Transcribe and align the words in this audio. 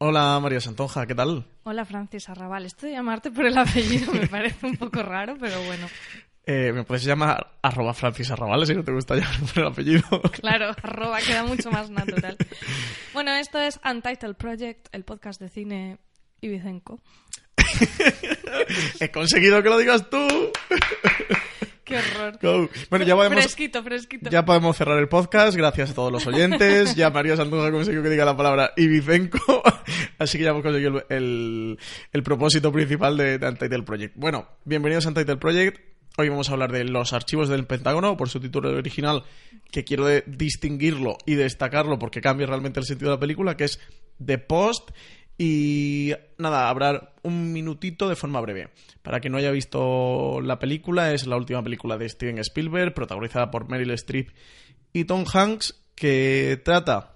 Hola 0.00 0.38
María 0.38 0.60
Santonja, 0.60 1.06
¿qué 1.06 1.14
tal? 1.16 1.44
Hola 1.64 1.84
Francis 1.84 2.28
Arrabal. 2.28 2.64
Esto 2.66 2.86
de 2.86 2.92
llamarte 2.92 3.32
por 3.32 3.44
el 3.44 3.58
apellido 3.58 4.12
me 4.12 4.28
parece 4.28 4.66
un 4.66 4.76
poco 4.76 5.02
raro, 5.02 5.36
pero 5.40 5.60
bueno. 5.64 5.88
Eh, 6.46 6.72
me 6.72 6.84
puedes 6.84 7.02
llamar 7.02 7.58
arroba 7.62 7.92
Francis 7.92 8.30
Arrabal 8.30 8.64
si 8.64 8.74
no 8.76 8.84
te 8.84 8.92
gusta 8.92 9.16
llamar 9.16 9.40
por 9.40 9.58
el 9.58 9.66
apellido. 9.66 10.04
Claro, 10.40 10.70
arroba 10.82 11.18
queda 11.18 11.42
mucho 11.42 11.72
más 11.72 11.90
natural. 11.90 12.36
Bueno, 13.12 13.32
esto 13.32 13.58
es 13.58 13.80
Untitled 13.84 14.36
Project, 14.36 14.86
el 14.92 15.02
podcast 15.02 15.40
de 15.40 15.48
cine 15.48 15.98
Ibicenco. 16.40 17.00
He 19.00 19.10
conseguido 19.10 19.62
que 19.64 19.68
lo 19.68 19.78
digas 19.78 20.08
tú. 20.08 20.26
Qué 21.88 21.96
horror. 21.96 22.38
Go. 22.42 22.68
Bueno, 22.90 23.04
ya 23.06 23.16
podemos, 23.16 23.40
Fresquito, 23.40 23.82
fresquito. 23.82 24.30
ya 24.30 24.44
podemos 24.44 24.76
cerrar 24.76 24.98
el 24.98 25.08
podcast. 25.08 25.56
Gracias 25.56 25.90
a 25.90 25.94
todos 25.94 26.12
los 26.12 26.26
oyentes. 26.26 26.94
Ya 26.94 27.10
María 27.10 27.36
Santonja 27.36 27.70
consiguió 27.72 28.02
que 28.02 28.10
diga 28.10 28.24
la 28.24 28.36
palabra 28.36 28.72
Ibicenco. 28.76 29.62
Así 30.18 30.36
que 30.38 30.44
ya 30.44 30.50
hemos 30.50 30.62
conseguido 30.62 31.02
el, 31.08 31.16
el- 31.16 31.78
el 32.12 32.22
propósito 32.22 32.70
principal 32.70 33.16
de, 33.16 33.38
de 33.38 33.48
Untitled 33.48 33.84
Project. 33.84 34.14
Bueno, 34.16 34.46
bienvenidos 34.64 35.06
a 35.06 35.08
Untitled 35.08 35.38
Project. 35.38 35.80
Hoy 36.18 36.28
vamos 36.28 36.48
a 36.50 36.52
hablar 36.52 36.72
de 36.72 36.82
los 36.84 37.12
archivos 37.12 37.48
del 37.48 37.64
Pentágono, 37.66 38.16
por 38.16 38.28
su 38.28 38.40
título 38.40 38.70
original, 38.76 39.22
que 39.70 39.84
quiero 39.84 40.08
distinguirlo 40.26 41.16
y 41.26 41.36
destacarlo 41.36 41.98
porque 41.98 42.20
cambia 42.20 42.46
realmente 42.46 42.80
el 42.80 42.86
sentido 42.86 43.10
de 43.12 43.16
la 43.16 43.20
película, 43.20 43.56
que 43.56 43.64
es 43.64 43.78
The 44.24 44.38
Post. 44.38 44.90
Y 45.40 46.12
nada, 46.36 46.68
habrá 46.68 47.12
un 47.22 47.52
minutito 47.52 48.08
de 48.08 48.16
forma 48.16 48.40
breve. 48.40 48.70
Para 49.02 49.20
quien 49.20 49.32
no 49.32 49.38
haya 49.38 49.52
visto 49.52 50.40
la 50.42 50.58
película, 50.58 51.12
es 51.12 51.26
la 51.28 51.36
última 51.36 51.62
película 51.62 51.96
de 51.96 52.08
Steven 52.08 52.38
Spielberg, 52.38 52.92
protagonizada 52.92 53.50
por 53.50 53.68
Meryl 53.68 53.92
Streep 53.92 54.30
y 54.92 55.04
Tom 55.04 55.24
Hanks, 55.32 55.80
que 55.94 56.60
trata... 56.64 57.14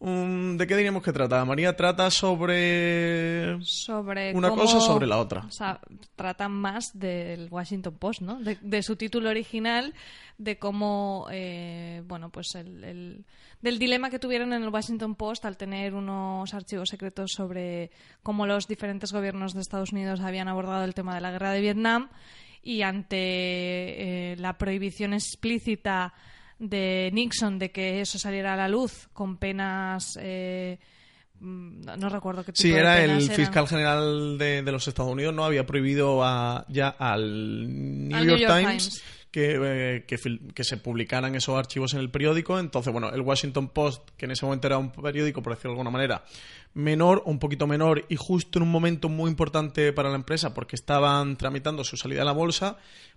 um, 0.00 0.56
¿De 0.56 0.66
qué 0.66 0.76
diríamos 0.76 1.02
que 1.02 1.12
trata? 1.12 1.44
María 1.44 1.76
trata 1.76 2.10
sobre... 2.10 3.56
sobre 3.62 4.34
Una 4.34 4.50
cómo- 4.50 4.62
cosa 4.62 4.80
sobre 4.80 5.06
la 5.06 5.18
otra. 5.18 5.44
O 5.46 5.50
sea, 5.50 5.80
tratan 6.16 6.52
más 6.52 6.90
del 6.98 7.48
Washington 7.50 7.94
Post, 7.98 8.20
¿no? 8.22 8.40
De, 8.40 8.58
de 8.60 8.82
su 8.82 8.96
título 8.96 9.30
original, 9.30 9.94
de 10.38 10.58
cómo, 10.58 11.26
eh, 11.30 12.02
bueno, 12.06 12.30
pues 12.30 12.54
el, 12.56 12.82
el- 12.84 13.24
del 13.62 13.78
dilema 13.78 14.10
que 14.10 14.18
tuvieron 14.18 14.52
en 14.52 14.62
el 14.62 14.68
Washington 14.68 15.14
Post 15.14 15.44
al 15.44 15.56
tener 15.56 15.94
unos 15.94 16.52
archivos 16.54 16.88
secretos 16.90 17.30
sobre 17.32 17.90
cómo 18.22 18.46
los 18.46 18.66
diferentes 18.68 19.12
gobiernos 19.12 19.54
de 19.54 19.60
Estados 19.60 19.92
Unidos 19.92 20.20
habían 20.20 20.48
abordado 20.48 20.84
el 20.84 20.92
tema 20.94 21.14
de 21.14 21.20
la 21.20 21.30
guerra 21.30 21.52
de 21.52 21.60
Vietnam 21.60 22.10
y 22.62 22.82
ante 22.82 23.16
eh, 24.32 24.36
la 24.38 24.58
prohibición 24.58 25.14
explícita 25.14 26.12
de 26.58 27.10
Nixon 27.12 27.58
de 27.58 27.70
que 27.70 28.00
eso 28.00 28.18
saliera 28.18 28.54
a 28.54 28.56
la 28.56 28.68
luz 28.68 29.08
con 29.12 29.36
penas 29.38 30.18
eh, 30.20 30.78
mm, 31.40 31.80
no, 31.84 31.96
no 31.96 32.08
recuerdo 32.08 32.44
qué 32.44 32.52
tipo 32.52 32.62
Sí, 32.62 32.70
de 32.70 32.78
era 32.80 32.96
penas 32.96 33.18
el 33.18 33.24
eran. 33.24 33.36
fiscal 33.36 33.68
general 33.68 34.38
de, 34.38 34.62
de 34.62 34.72
los 34.72 34.86
Estados 34.88 35.12
Unidos, 35.12 35.34
¿no? 35.34 35.44
Había 35.44 35.66
prohibido 35.66 36.22
a- 36.24 36.64
ya 36.68 36.88
al 36.88 38.08
New, 38.08 38.16
Al 38.16 38.26
York, 38.26 38.38
New 38.40 38.48
York 38.48 38.60
Times, 38.60 38.88
Times. 38.88 39.04
Que, 39.34 39.58
eh, 39.60 40.04
que, 40.06 40.16
que 40.54 40.62
se 40.62 40.76
publicaran 40.76 41.34
esos 41.34 41.58
archivos 41.58 41.92
en 41.92 41.98
el 41.98 42.08
periódico. 42.08 42.56
Entonces, 42.60 42.92
bueno, 42.92 43.10
el 43.10 43.20
Washington 43.20 43.68
Post, 43.68 44.10
que 44.16 44.26
en 44.26 44.30
ese 44.30 44.46
momento 44.46 44.68
era 44.68 44.78
un 44.78 44.92
periódico, 44.92 45.42
por 45.42 45.54
decirlo 45.54 45.70
de 45.70 45.80
alguna 45.80 45.90
manera, 45.90 46.24
menor, 46.72 47.20
un 47.26 47.40
poquito 47.40 47.66
menor, 47.66 48.04
y 48.08 48.14
justo 48.14 48.60
en 48.60 48.62
un 48.62 48.70
momento 48.70 49.08
muy 49.08 49.28
importante 49.28 49.92
para 49.92 50.08
la 50.08 50.14
empresa, 50.14 50.54
porque 50.54 50.76
estaban 50.76 51.36
tramitando 51.36 51.82
su 51.82 51.96
salida 51.96 52.22
a 52.22 52.24
la 52.24 52.30
bolsa, 52.30 52.76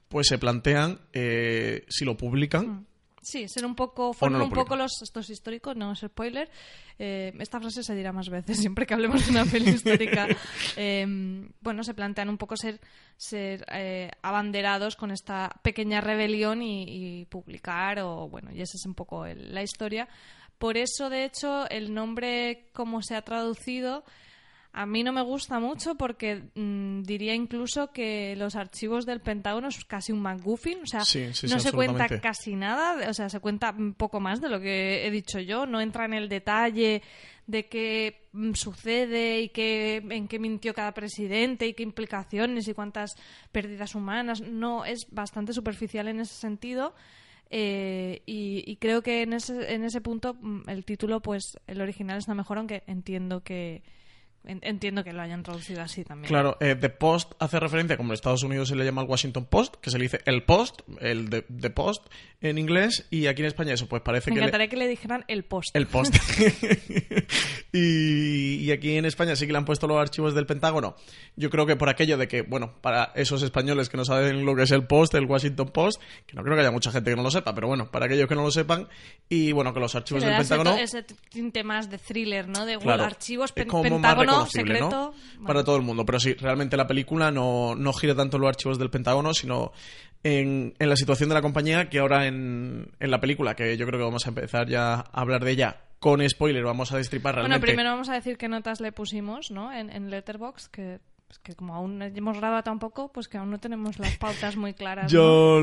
pues 0.10 0.26
se 0.26 0.40
plantean 0.40 1.02
eh, 1.14 1.86
si 1.88 2.04
lo 2.04 2.18
publican. 2.18 2.88
Sí, 3.30 3.48
ser 3.50 3.66
un 3.66 3.76
poco, 3.76 4.14
formar 4.14 4.42
un 4.42 4.50
poco 4.52 4.76
los 4.78 5.02
estos 5.02 5.30
históricos, 5.30 5.76
no 5.76 5.92
es 5.92 6.00
spoiler. 6.00 6.50
Eh, 6.98 7.34
esta 7.40 7.60
frase 7.60 7.84
se 7.84 7.94
dirá 7.94 8.14
más 8.14 8.30
veces 8.30 8.58
siempre 8.62 8.86
que 8.86 8.94
hablemos 8.94 9.26
de 9.26 9.32
una 9.32 9.46
peli 9.46 9.72
histórica. 9.72 10.28
Eh, 10.78 11.06
bueno, 11.62 11.84
se 11.84 11.94
plantean 11.94 12.30
un 12.30 12.38
poco 12.38 12.56
ser, 12.56 12.80
ser 13.18 13.66
eh, 13.72 14.12
abanderados 14.22 14.96
con 14.96 15.12
esta 15.12 15.50
pequeña 15.62 16.00
rebelión 16.02 16.62
y, 16.62 16.84
y 17.22 17.26
publicar, 17.26 18.00
o 18.00 18.30
bueno, 18.30 18.52
y 18.54 18.62
esa 18.62 18.78
es 18.78 18.86
un 18.86 18.94
poco 18.94 19.26
el- 19.26 19.54
la 19.54 19.64
historia. 19.64 20.08
Por 20.58 20.78
eso, 20.78 21.10
de 21.10 21.26
hecho, 21.26 21.68
el 21.70 21.94
nombre, 21.94 22.70
como 22.74 23.02
se 23.02 23.16
ha 23.16 23.22
traducido, 23.24 24.04
a 24.74 24.86
mí 24.86 25.04
no 25.04 25.12
me 25.12 25.22
gusta 25.22 25.60
mucho 25.60 25.96
porque 25.96 26.44
mm, 26.54 27.02
diría 27.04 27.34
incluso 27.34 27.92
que 27.92 28.36
los 28.38 28.56
archivos 28.56 29.06
del 29.06 29.22
Pentágono 29.22 29.70
es 29.70 29.84
casi 29.86 30.12
un 30.12 30.22
MacGuffin. 30.22 30.84
O 30.84 30.86
sea, 30.86 31.02
Sí, 31.02 31.28
sí, 31.34 31.48
sí, 31.48 31.54
no 31.54 31.60
se 31.60 31.72
cuenta 31.72 32.08
casi 32.20 32.56
nada. 32.56 33.10
O 33.10 33.14
sea, 33.14 33.30
se 33.30 33.40
cuenta 33.40 33.74
un 33.78 33.94
poco 33.94 34.20
más 34.20 34.40
de 34.40 34.50
lo 34.50 34.60
que 34.60 35.08
he 35.08 35.12
dicho 35.12 35.40
yo. 35.40 35.66
No 35.66 35.82
entra 35.82 36.06
en 36.06 36.14
el 36.14 36.30
detalle 36.30 37.02
de 37.48 37.68
qué 37.68 38.28
mm, 38.34 38.54
sucede 38.54 39.42
y 39.42 39.50
qué, 39.50 40.04
en 40.10 40.28
qué 40.28 40.38
mintió 40.38 40.74
cada 40.74 40.94
presidente 40.94 41.66
y 41.66 41.74
qué 41.74 41.84
implicaciones 41.84 42.68
y 42.68 42.74
cuántas 42.74 43.16
pérdidas 43.52 43.96
humanas. 43.96 44.42
No, 44.42 44.86
es 44.86 45.08
bastante 45.10 45.54
superficial 45.54 46.08
en 46.08 46.20
ese 46.20 46.36
sentido. 46.36 46.94
Eh, 47.50 48.22
y, 48.26 48.64
y 48.68 48.76
creo 48.76 49.02
que 49.02 49.22
en 49.22 49.32
ese, 49.34 49.74
en 49.74 49.86
ese 49.86 50.02
punto 50.02 50.36
mm, 50.40 50.70
el 50.70 50.86
título, 50.86 51.22
pues 51.22 51.58
el 51.66 51.82
original 51.82 52.18
está 52.20 52.36
mejor, 52.36 52.58
aunque 52.58 52.84
entiendo 52.86 53.42
que 53.42 53.82
entiendo 54.48 55.04
que 55.04 55.14
lo 55.14 55.22
hayan 55.22 55.44
traducido 55.44 55.82
así 55.82 56.04
también. 56.04 56.28
Claro, 56.30 56.58
eh, 56.60 56.76
The 56.76 56.90
Post 56.90 57.34
hace 57.40 57.60
referencia, 57.60 57.98
como 57.98 58.10
en 58.12 58.14
Estados 58.16 58.44
Unidos 58.44 58.70
se 58.70 58.76
le 58.76 58.86
llama 58.86 59.02
el 59.02 59.08
Washington 59.08 59.46
Post, 59.46 59.76
que 59.82 59.90
se 59.92 59.98
le 59.98 60.04
dice 60.06 60.22
el 60.26 60.44
Post, 60.44 60.82
el 61.02 61.30
de, 61.30 61.42
The 61.44 61.70
Post 61.70 62.06
en 62.40 62.58
inglés, 62.60 63.06
y 63.10 63.28
aquí 63.28 63.42
en 63.42 63.48
España 63.48 63.74
eso, 63.74 63.88
pues 63.88 64.02
parece 64.04 64.30
Me 64.30 64.36
que... 64.36 64.40
le- 64.42 64.46
encantaría 64.46 64.68
que 64.70 64.78
le 64.78 64.88
dijeran 64.88 65.26
el 65.28 65.44
post. 65.44 65.70
El 65.76 65.88
post. 65.88 66.16
y, 67.74 68.56
y 68.66 68.72
aquí 68.72 68.96
en 68.98 69.06
España 69.06 69.36
sí 69.36 69.46
que 69.46 69.52
le 69.52 69.58
han 69.58 69.66
puesto 69.66 69.88
los 69.88 69.98
archivos 70.00 70.34
del 70.36 70.46
Pentágono. 70.46 70.96
Yo 71.36 71.50
creo 71.50 71.66
que 71.66 71.76
por 71.76 71.90
aquello 71.90 72.18
de 72.18 72.28
que, 72.28 72.42
bueno, 72.44 72.74
para 72.82 73.12
esos 73.16 73.42
españoles 73.44 73.90
que 73.90 73.98
no 73.98 74.06
saben 74.06 74.46
lo 74.46 74.56
que 74.56 74.64
es 74.64 74.72
el 74.72 74.86
Post, 74.86 75.16
el 75.16 75.26
Washington 75.26 75.70
Post, 75.70 76.02
que 76.26 76.36
no 76.36 76.44
creo 76.44 76.56
que 76.56 76.62
haya 76.62 76.72
mucha 76.72 76.92
gente 76.92 77.10
que 77.10 77.16
no 77.16 77.24
lo 77.24 77.32
sepa, 77.32 77.54
pero 77.54 77.68
bueno, 77.68 77.90
para 77.92 78.06
aquellos 78.06 78.28
que 78.28 78.36
no 78.36 78.44
lo 78.44 78.52
sepan, 78.52 78.88
y 79.30 79.52
bueno, 79.52 79.74
que 79.74 79.80
los 79.80 79.96
archivos 79.96 80.24
del 80.24 80.38
Pentágono... 80.38 80.76
ese 80.78 81.04
tinte 81.04 81.64
más 81.64 81.90
de 81.90 81.98
thriller, 81.98 82.48
¿no? 82.48 82.66
De 82.66 82.78
Claro, 82.78 83.04
archivos, 83.04 83.52
pentágono, 83.52 84.37
reconocible, 84.46 84.80
¿no? 84.80 85.14
Para 85.46 85.64
todo 85.64 85.76
el 85.78 85.82
mundo. 85.84 86.06
Pero 86.06 86.20
sí, 86.20 86.34
realmente 86.34 86.78
la 86.78 86.88
película 86.88 87.32
no, 87.32 87.76
no 87.76 87.94
gira 87.94 88.16
tanto 88.16 88.38
en 88.38 88.42
los 88.42 88.50
archivos 88.50 88.80
del 88.80 88.90
Pentágono, 88.90 89.34
sino 89.34 89.72
en, 90.24 90.74
en 90.80 90.90
la 90.90 90.96
situación 90.96 91.30
de 91.30 91.36
la 91.36 91.42
compañía 91.42 91.90
que 91.90 92.00
ahora 92.00 92.28
en, 92.28 92.92
en 93.00 93.12
la 93.12 93.20
película, 93.20 93.56
que 93.56 93.78
yo 93.78 93.86
creo 93.86 94.00
que 94.00 94.06
vamos 94.06 94.26
a 94.26 94.30
empezar 94.30 94.68
ya 94.68 94.94
a 94.96 95.02
hablar 95.12 95.44
de 95.44 95.52
ella 95.52 95.82
con 96.00 96.28
spoiler, 96.28 96.64
vamos 96.64 96.92
a 96.92 96.98
destripar 96.98 97.36
realmente. 97.36 97.58
Bueno, 97.58 97.66
primero 97.72 97.90
vamos 97.90 98.10
a 98.10 98.14
decir 98.14 98.38
qué 98.38 98.48
notas 98.48 98.82
le 98.82 98.92
pusimos, 98.92 99.52
¿no? 99.52 99.74
En, 99.74 99.90
en 99.90 100.10
Letterboxd, 100.10 100.70
que, 100.70 101.00
pues 101.28 101.40
que 101.40 101.56
como 101.56 101.76
aún 101.76 102.02
hemos 102.02 102.38
grabado 102.38 102.64
tampoco, 102.64 103.12
pues 103.12 103.28
que 103.28 103.38
aún 103.38 103.52
no 103.52 103.60
tenemos 103.60 104.00
las 104.00 104.16
pautas 104.18 104.56
muy 104.56 104.74
claras. 104.74 105.12
Yo. 105.12 105.60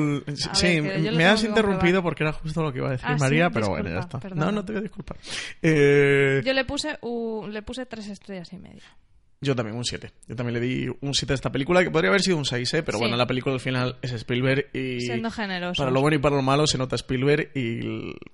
Sí, 0.52 0.80
ver, 0.80 1.02
yo 1.02 1.12
me 1.12 1.24
has 1.24 1.42
interrumpido 1.42 2.02
porque 2.02 2.22
era 2.22 2.32
justo 2.34 2.62
lo 2.62 2.70
que 2.72 2.78
iba 2.80 2.88
a 2.88 2.92
decir 2.92 3.06
Ah, 3.08 3.14
sí, 3.16 3.20
María, 3.20 3.48
pero 3.50 3.68
bueno, 3.70 3.88
ya 3.88 4.00
está. 4.00 4.20
perdona. 4.20 4.46
No, 4.46 4.52
no 4.52 4.64
te 4.64 4.72
voy 4.72 4.80
a 4.80 4.82
disculpar. 4.82 5.16
Eh, 5.62 6.42
Yo 6.44 6.52
le 6.52 6.64
puse, 6.66 6.98
u- 7.00 7.46
le 7.48 7.62
puse 7.62 7.86
tres 7.86 8.08
estrellas 8.08 8.52
y 8.52 8.58
media. 8.58 8.82
Yo 9.44 9.54
también, 9.54 9.76
un 9.76 9.84
7. 9.84 10.10
Yo 10.26 10.34
también 10.36 10.54
le 10.54 10.60
di 10.66 10.88
un 11.00 11.14
7 11.14 11.32
a 11.32 11.36
esta 11.36 11.52
película, 11.52 11.84
que 11.84 11.90
podría 11.90 12.08
haber 12.10 12.22
sido 12.22 12.36
un 12.36 12.44
6, 12.44 12.74
¿eh? 12.74 12.82
pero 12.82 12.98
Sí. 12.98 13.02
bueno, 13.04 13.16
la 13.16 13.26
película 13.26 13.54
al 13.54 13.60
final 13.60 13.96
es 14.02 14.12
Spielberg 14.12 14.70
y... 14.72 15.00
Siendo 15.00 15.30
generosos. 15.30 15.78
Para 15.78 15.90
lo 15.90 16.00
bueno 16.00 16.16
y 16.16 16.18
para 16.20 16.36
lo 16.36 16.42
malo 16.42 16.66
se 16.66 16.78
nota 16.78 16.96
Spielberg 16.96 17.50
y, 17.54 17.80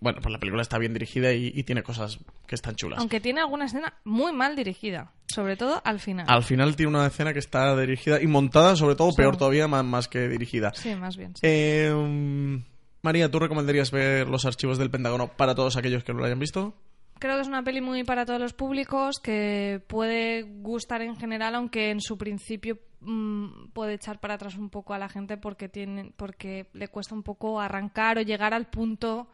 bueno, 0.01 0.21
pues 0.23 0.33
la 0.33 0.39
película 0.39 0.63
está 0.63 0.79
bien 0.79 0.93
dirigida 0.95 1.33
y, 1.33 1.53
y 1.55 1.63
tiene 1.65 1.83
cosas 1.83 2.19
que 2.47 2.55
están 2.55 2.77
chulas. 2.77 2.99
Aunque 3.01 3.21
tiene 3.21 3.41
alguna 3.41 3.67
escena 3.67 3.93
muy 4.05 4.33
mal 4.33 4.57
dirigida, 4.57 5.13
sobre 5.27 5.57
todo 5.57 5.83
al 5.85 6.01
final. 6.01 6.27
Al 6.29 6.43
final 6.45 6.77
tiene 6.77 6.91
una 6.91 7.07
escena 7.07 7.33
que 7.33 7.39
está 7.41 7.77
dirigida 7.79 8.23
y 8.23 8.27
montada, 8.27 8.77
sobre 8.77 8.95
todo, 8.95 9.11
Sí. 9.11 9.17
peor 9.19 9.37
todavía, 9.37 9.69
más, 9.69 9.85
más 9.85 10.09
que 10.09 10.29
dirigida. 10.29 10.73
Sí, 10.75 10.95
más 10.95 11.17
bien. 11.17 11.35
sí. 11.35 11.41
Eh, 11.43 11.93
mm, 11.95 12.57
María, 13.03 13.31
¿tú 13.31 13.39
recomendarías 13.39 13.91
ver 13.91 14.29
los 14.29 14.45
archivos 14.45 14.77
del 14.79 14.91
Pentágono 14.91 15.29
para 15.37 15.55
todos 15.55 15.77
aquellos 15.77 16.05
que 16.05 16.13
no 16.13 16.19
lo 16.21 16.27
hayan 16.27 16.39
visto? 16.39 16.75
Creo 17.21 17.35
que 17.35 17.43
es 17.43 17.49
una 17.49 17.63
peli 17.63 17.83
muy 17.83 18.03
para 18.03 18.25
todos 18.25 18.41
los 18.41 18.55
públicos, 18.55 19.21
que 19.21 19.83
puede 19.89 20.41
gustar 20.43 21.03
en 21.03 21.17
general, 21.17 21.55
aunque 21.55 21.91
en 21.91 22.01
su 22.01 22.17
principio 22.17 22.79
mm, 23.03 23.73
puede 23.75 23.93
echar 23.93 24.21
para 24.21 24.35
atrás 24.35 24.57
un 24.57 24.71
poco 24.71 24.95
a 24.95 24.99
la 24.99 25.11
gente 25.11 25.37
porque 25.37 25.69
tiene, 25.69 26.13
porque 26.17 26.71
le 26.73 26.89
cuesta 26.89 27.15
un 27.15 27.23
poco 27.23 27.61
arrancar 27.61 28.17
o 28.17 28.23
llegar 28.23 28.55
al 28.55 28.71
punto 28.71 29.29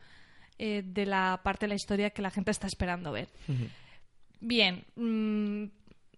eh, 0.59 0.83
de 0.85 1.07
la 1.07 1.41
parte 1.45 1.67
de 1.67 1.69
la 1.69 1.75
historia 1.77 2.11
que 2.11 2.23
la 2.23 2.31
gente 2.31 2.51
está 2.51 2.67
esperando 2.67 3.13
ver. 3.13 3.29
Bien, 4.41 4.85
mm, 4.97 5.67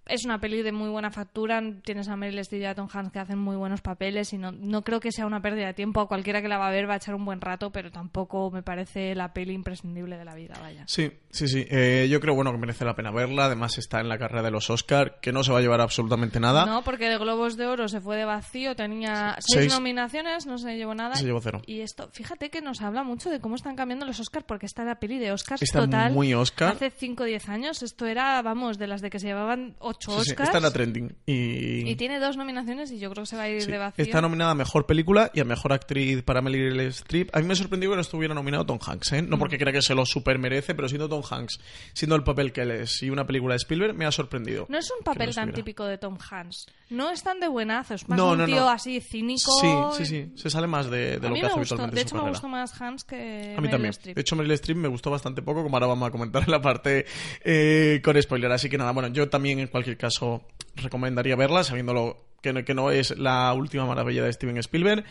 es 0.08 0.24
una 0.24 0.40
peli 0.40 0.62
de 0.62 0.72
muy 0.72 0.88
buena 0.88 1.10
factura. 1.10 1.62
Tienes 1.84 2.08
a 2.08 2.16
Meryl 2.16 2.38
Streep 2.40 2.62
y 2.62 2.64
a 2.66 2.74
Tom 2.74 2.88
Hanks 2.92 3.12
que 3.12 3.18
hacen 3.18 3.38
muy 3.38 3.56
buenos 3.56 3.80
papeles 3.80 4.32
y 4.32 4.38
no, 4.38 4.52
no 4.52 4.82
creo 4.82 5.00
que 5.00 5.12
sea 5.12 5.26
una 5.26 5.40
pérdida 5.42 5.66
de 5.66 5.74
tiempo. 5.74 6.00
A 6.00 6.08
cualquiera 6.08 6.42
que 6.42 6.48
la 6.48 6.58
va 6.58 6.68
a 6.68 6.70
ver 6.70 6.88
va 6.88 6.94
a 6.94 6.96
echar 6.96 7.14
un 7.14 7.24
buen 7.24 7.40
rato, 7.40 7.70
pero 7.70 7.90
tampoco 7.90 8.50
me 8.50 8.62
parece 8.62 9.14
la 9.14 9.32
peli 9.32 9.52
imprescindible 9.52 10.16
de 10.16 10.24
la 10.24 10.34
vida, 10.34 10.54
vaya. 10.60 10.84
Sí, 10.86 11.10
sí, 11.30 11.48
sí. 11.48 11.66
Eh, 11.70 12.08
yo 12.10 12.20
creo 12.20 12.34
bueno 12.34 12.52
que 12.52 12.58
merece 12.58 12.84
la 12.84 12.94
pena 12.94 13.10
verla. 13.10 13.46
Además 13.46 13.78
está 13.78 14.00
en 14.00 14.08
la 14.08 14.18
carrera 14.18 14.42
de 14.42 14.50
los 14.50 14.70
Oscar, 14.70 15.18
que 15.20 15.32
no 15.32 15.44
se 15.44 15.52
va 15.52 15.58
a 15.58 15.62
llevar 15.62 15.80
absolutamente 15.80 16.40
nada. 16.40 16.66
No, 16.66 16.82
porque 16.82 17.08
de 17.08 17.18
Globos 17.18 17.56
de 17.56 17.66
Oro 17.66 17.88
se 17.88 18.00
fue 18.00 18.16
de 18.16 18.24
vacío, 18.24 18.74
tenía 18.76 19.36
seis, 19.40 19.60
Seis. 19.68 19.72
nominaciones, 19.74 20.46
no 20.46 20.58
se 20.58 20.76
llevó 20.76 20.94
nada. 20.94 21.14
Se 21.16 21.24
llevó 21.24 21.40
cero. 21.40 21.62
Y 21.66 21.80
esto, 21.80 22.08
fíjate 22.12 22.50
que 22.50 22.60
nos 22.60 22.80
habla 22.82 23.02
mucho 23.02 23.30
de 23.30 23.40
cómo 23.40 23.54
están 23.56 23.76
cambiando 23.76 24.06
los 24.06 24.20
Oscars, 24.20 24.44
porque 24.46 24.66
esta 24.66 24.82
era 24.82 24.98
peli 24.98 25.18
de 25.18 25.32
Oscars 25.32 25.62
Está 25.62 25.80
total. 25.80 26.12
muy 26.12 26.32
Oscar. 26.34 26.72
Hace 26.72 26.90
5 26.90 27.22
o 27.22 27.26
10 27.26 27.48
años, 27.48 27.82
esto 27.82 28.06
era, 28.06 28.40
vamos, 28.42 28.78
de 28.78 28.86
las 28.86 29.00
de 29.02 29.10
que 29.10 29.18
se 29.18 29.26
llevaban 29.28 29.74
8 29.80 29.97
Sí, 29.98 30.10
Oscars. 30.10 30.48
Esta 30.48 30.58
era 30.58 30.70
trending. 30.70 31.14
Y, 31.26 31.88
Y 31.90 31.96
tiene 31.96 32.18
dos 32.18 32.36
nominaciones 32.36 32.90
y 32.92 32.98
yo 32.98 33.10
creo 33.10 33.22
que 33.24 33.26
se 33.28 33.36
va 33.36 33.42
a 33.44 33.48
ir 33.48 33.62
sí, 33.62 33.70
de 33.70 33.78
vacío. 33.78 34.04
está 34.04 34.20
nominada 34.20 34.52
a 34.52 34.54
Mejor 34.54 34.86
Película 34.86 35.30
y 35.34 35.40
a 35.40 35.44
Mejor 35.44 35.72
Actriz 35.72 36.22
para 36.22 36.40
Meryl 36.40 36.78
Streep. 36.80 37.34
A 37.34 37.40
mí 37.40 37.46
me 37.46 37.54
sorprendió 37.56 37.90
que 37.90 37.96
no 37.96 38.02
estuviera 38.02 38.34
nominado 38.34 38.64
Tom 38.66 38.78
Hanks, 38.84 39.12
¿eh? 39.12 39.22
No 39.22 39.36
Mm. 39.36 39.40
porque 39.40 39.58
crea 39.58 39.72
que 39.72 39.82
se 39.82 39.94
lo 39.94 40.04
super 40.06 40.38
merece, 40.38 40.74
pero 40.74 40.88
siendo 40.88 41.08
Tom 41.08 41.22
Hanks, 41.28 41.58
siendo 41.92 42.14
el 42.16 42.22
papel 42.24 42.52
que 42.52 42.62
él 42.62 42.70
es 42.70 43.02
y 43.02 43.10
una 43.10 43.26
película 43.26 43.54
de 43.54 43.58
Spielberg, 43.58 43.94
me 43.94 44.04
ha 44.06 44.12
sorprendido. 44.12 44.66
No 44.68 44.78
es 44.78 44.90
un 44.90 45.04
papel 45.04 45.28
no 45.28 45.34
tan 45.34 45.52
típico 45.52 45.84
de 45.84 45.98
Tom 45.98 46.16
Hanks. 46.30 46.66
No 46.90 47.10
es 47.10 47.22
tan 47.22 47.38
de 47.40 47.48
buenazo, 47.48 47.94
es 47.94 48.08
más 48.08 48.16
No, 48.18 48.30
un 48.32 48.38
no, 48.38 48.46
tío 48.46 48.60
no. 48.60 48.68
así 48.70 49.00
cínico. 49.00 49.52
Sí, 49.60 50.04
sí, 50.04 50.06
sí. 50.06 50.32
Se 50.36 50.48
sale 50.50 50.66
más 50.66 50.88
de, 50.90 51.18
de 51.18 51.26
A 51.26 51.28
lo 51.28 51.34
mí 51.34 51.34
que 51.36 51.42
me 51.42 51.46
hace 51.48 51.58
gustó, 51.58 51.74
habitualmente 51.74 51.94
de 51.96 52.00
hecho 52.02 52.16
su 52.16 52.22
me 52.22 52.28
gustó 52.30 52.48
más 52.48 52.80
Hans 52.80 53.04
que 53.04 53.16
A 53.56 53.60
mí 53.60 53.68
Meryl 53.68 53.70
también. 53.70 54.14
De 54.14 54.20
hecho, 54.20 54.36
Meryl 54.36 54.52
Streep 54.52 54.78
me 54.78 54.88
gustó 54.88 55.10
bastante 55.10 55.42
poco, 55.42 55.62
como 55.62 55.76
ahora 55.76 55.86
vamos 55.86 56.08
a 56.08 56.10
comentar 56.10 56.42
en 56.44 56.50
la 56.50 56.62
parte 56.62 57.04
eh, 57.44 58.00
con 58.02 58.20
spoiler. 58.22 58.50
Así 58.52 58.68
que 58.70 58.78
nada, 58.78 58.92
bueno, 58.92 59.08
yo 59.08 59.28
también 59.28 59.58
en 59.58 59.68
cualquier 59.68 59.96
caso 59.98 60.46
recomendaría 60.76 61.36
verla, 61.36 61.62
sabiéndolo 61.64 62.16
que 62.40 62.52
no, 62.52 62.64
que 62.64 62.74
no 62.74 62.90
es 62.90 63.16
la 63.18 63.52
última 63.52 63.84
maravilla 63.84 64.22
de 64.24 64.32
Steven 64.32 64.56
Spielberg. 64.58 65.04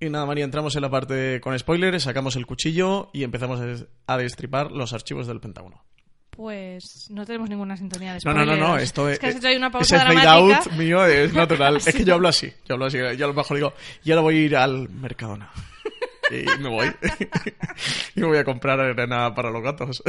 Y 0.00 0.10
nada, 0.10 0.26
María, 0.26 0.44
entramos 0.44 0.74
en 0.74 0.82
la 0.82 0.90
parte 0.90 1.40
con 1.40 1.56
spoilers, 1.56 2.02
sacamos 2.02 2.34
el 2.34 2.44
cuchillo 2.44 3.08
y 3.12 3.22
empezamos 3.22 3.60
a 4.06 4.16
destripar 4.18 4.72
los 4.72 4.92
archivos 4.92 5.28
del 5.28 5.38
Pentágono. 5.40 5.84
Pues 6.34 7.10
no 7.10 7.26
tenemos 7.26 7.50
ninguna 7.50 7.76
sintonía 7.76 8.14
de 8.14 8.20
No, 8.24 8.32
no, 8.32 8.44
no, 8.46 8.56
no, 8.56 8.64
spoilers. 8.64 8.82
esto 8.84 9.08
es. 9.08 9.12
es 9.14 9.18
que 9.18 9.26
has 9.26 9.36
hecho 9.36 9.48
ahí 9.48 9.56
una 9.56 9.70
pausa 9.70 9.96
ese 9.96 10.04
fade 10.06 10.26
out 10.26 10.72
mío 10.72 11.04
es 11.04 11.32
natural. 11.34 11.76
Es 11.76 11.94
que 11.94 12.04
yo 12.04 12.14
hablo 12.14 12.28
así. 12.28 12.50
Yo 12.66 12.74
hablo 12.74 12.86
así. 12.86 12.96
Yo 12.96 13.24
a 13.26 13.28
lo 13.28 13.34
mejor 13.34 13.56
digo, 13.56 13.74
y 14.02 14.10
ahora 14.12 14.22
voy 14.22 14.36
a 14.36 14.40
ir 14.40 14.56
al 14.56 14.88
Mercadona. 14.88 15.50
Y 16.30 16.46
me 16.62 16.70
voy. 16.70 16.86
y 18.16 18.20
me 18.20 18.26
voy 18.26 18.38
a 18.38 18.44
comprar 18.44 18.80
arena 18.80 19.34
para 19.34 19.50
los 19.50 19.62
gatos. 19.62 20.02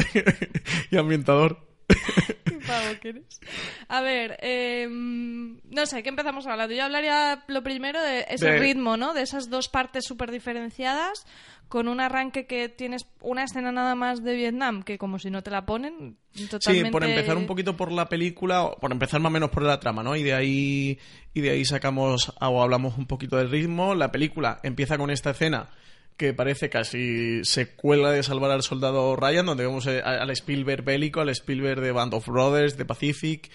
y 0.92 0.98
ambientador. 0.98 1.60
Qué 2.46 2.60
pavo 2.68 3.00
que 3.02 3.10
eres. 3.10 3.40
A 3.88 4.02
ver, 4.02 4.38
eh, 4.42 4.88
no 4.90 5.86
sé, 5.86 6.04
¿qué 6.04 6.10
empezamos 6.10 6.46
hablando? 6.48 6.74
Yo 6.76 6.84
hablaría 6.84 7.44
lo 7.48 7.64
primero 7.64 8.02
de 8.02 8.26
ese 8.30 8.52
De- 8.52 8.60
ritmo, 8.60 8.98
¿no? 8.98 9.14
De 9.14 9.22
esas 9.22 9.50
dos 9.50 9.70
partes 9.70 10.06
súper 10.06 10.32
diferenciadas, 10.32 11.26
con 11.70 11.88
un 11.88 12.00
arranque 12.00 12.46
que 12.46 12.70
tienes 12.70 13.08
una 13.22 13.44
escena 13.44 13.72
nada 13.72 13.96
más 13.96 14.24
de 14.24 14.36
Vietnam, 14.36 14.84
que 14.84 14.98
como 14.98 15.18
si 15.18 15.32
no 15.32 15.42
te 15.42 15.50
la 15.52 15.66
ponen, 15.66 16.18
totalmente... 16.50 16.86
Sí, 16.86 16.92
por 16.92 17.04
empezar 17.04 17.36
un 17.38 17.48
poquito 17.48 17.76
por 17.76 17.92
la 17.92 18.08
película, 18.10 18.64
o 18.64 18.78
por 18.80 18.92
empezar 18.92 19.20
más 19.22 19.30
o 19.30 19.34
menos 19.34 19.50
por 19.50 19.64
la 19.64 19.80
trama, 19.80 20.04
¿no? 20.04 20.16
Y 20.16 20.22
de 20.24 20.34
ahí, 20.34 21.00
y 21.34 21.42
de 21.42 21.50
ahí 21.50 21.66
sacamos 21.66 22.32
o 22.40 22.62
hablamos 22.62 22.98
un 22.98 23.08
poquito 23.08 23.38
del 23.38 23.50
ritmo. 23.50 23.96
La 23.96 24.12
película 24.12 24.60
empieza 24.62 24.98
con 24.98 25.10
esta 25.10 25.32
escena 25.32 25.70
que 26.18 26.34
parece 26.34 26.70
casi 26.70 27.44
secuela 27.44 28.12
de 28.12 28.24
Salvar 28.24 28.52
al 28.52 28.64
Soldado 28.64 29.16
Ryan, 29.16 29.46
donde 29.46 29.66
vemos 29.66 29.86
eh, 29.88 30.02
al 30.02 30.30
Spielberg 30.32 30.84
bélico, 30.84 31.22
al 31.22 31.30
Spielberg 31.30 31.82
de 31.82 31.92
Band 31.92 32.14
of 32.14 32.28
Brothers, 32.28 32.78
de 32.78 32.86
Pacific, 32.86 33.50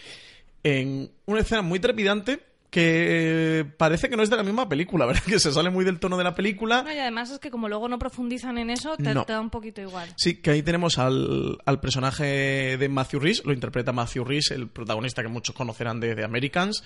en 0.64 1.10
una 1.26 1.40
escena 1.40 1.62
muy 1.62 1.78
trepidante 1.80 2.40
que 2.70 3.64
parece 3.78 4.10
que 4.10 4.16
no 4.16 4.22
es 4.22 4.28
de 4.28 4.36
la 4.36 4.42
misma 4.42 4.68
película, 4.68 5.06
¿verdad? 5.06 5.22
Que 5.22 5.38
se 5.38 5.52
sale 5.52 5.70
muy 5.70 5.84
del 5.86 5.98
tono 5.98 6.18
de 6.18 6.24
la 6.24 6.34
película. 6.34 6.82
No, 6.82 6.92
y 6.92 6.98
además 6.98 7.30
es 7.30 7.38
que 7.38 7.50
como 7.50 7.66
luego 7.68 7.88
no 7.88 7.98
profundizan 7.98 8.58
en 8.58 8.68
eso, 8.70 8.96
te, 8.96 9.14
No. 9.14 9.24
te 9.24 9.32
da 9.32 9.40
un 9.40 9.48
poquito 9.50 9.80
igual. 9.80 10.12
Sí, 10.18 10.34
que 10.42 10.50
ahí 10.50 10.62
tenemos 10.62 10.98
al, 10.98 11.58
al 11.64 11.80
personaje 11.80 12.76
de 12.76 12.88
Matthew 12.90 13.20
Rhys, 13.20 13.44
lo 13.46 13.54
interpreta 13.54 13.92
Matthew 13.92 14.24
Rhys, 14.24 14.50
el 14.50 14.68
protagonista 14.68 15.22
que 15.22 15.28
muchos 15.28 15.54
conocerán 15.54 15.98
de, 16.00 16.14
de 16.14 16.24
Americans, 16.24 16.82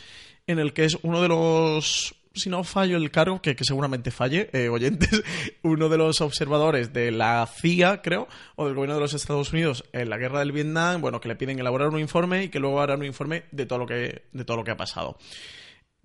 en 0.46 0.60
el 0.60 0.72
que 0.72 0.84
es 0.84 0.96
uno 1.02 1.20
de 1.20 1.28
los, 1.28 2.14
si 2.34 2.50
no 2.50 2.64
fallo 2.64 2.96
el 2.96 3.10
cargo, 3.10 3.40
que, 3.40 3.56
que 3.56 3.64
seguramente 3.64 4.10
falle, 4.10 4.50
eh, 4.52 4.68
oyentes, 4.68 5.22
uno 5.62 5.88
de 5.88 5.98
los 5.98 6.20
observadores 6.20 6.92
de 6.92 7.10
la 7.10 7.46
CIA, 7.46 8.02
creo, 8.02 8.28
o 8.56 8.66
del 8.66 8.74
gobierno 8.74 8.94
de 8.94 9.00
los 9.00 9.14
Estados 9.14 9.52
Unidos 9.52 9.84
en 9.92 10.10
la 10.10 10.18
guerra 10.18 10.40
del 10.40 10.52
Vietnam, 10.52 11.00
bueno, 11.00 11.20
que 11.20 11.28
le 11.28 11.36
piden 11.36 11.58
elaborar 11.58 11.88
un 11.88 12.00
informe 12.00 12.44
y 12.44 12.48
que 12.48 12.60
luego 12.60 12.80
harán 12.80 13.00
un 13.00 13.06
informe 13.06 13.44
de 13.50 13.66
todo 13.66 13.80
lo 13.80 13.86
que, 13.86 14.22
de 14.32 14.44
todo 14.44 14.56
lo 14.56 14.64
que 14.64 14.70
ha 14.70 14.76
pasado. 14.76 15.18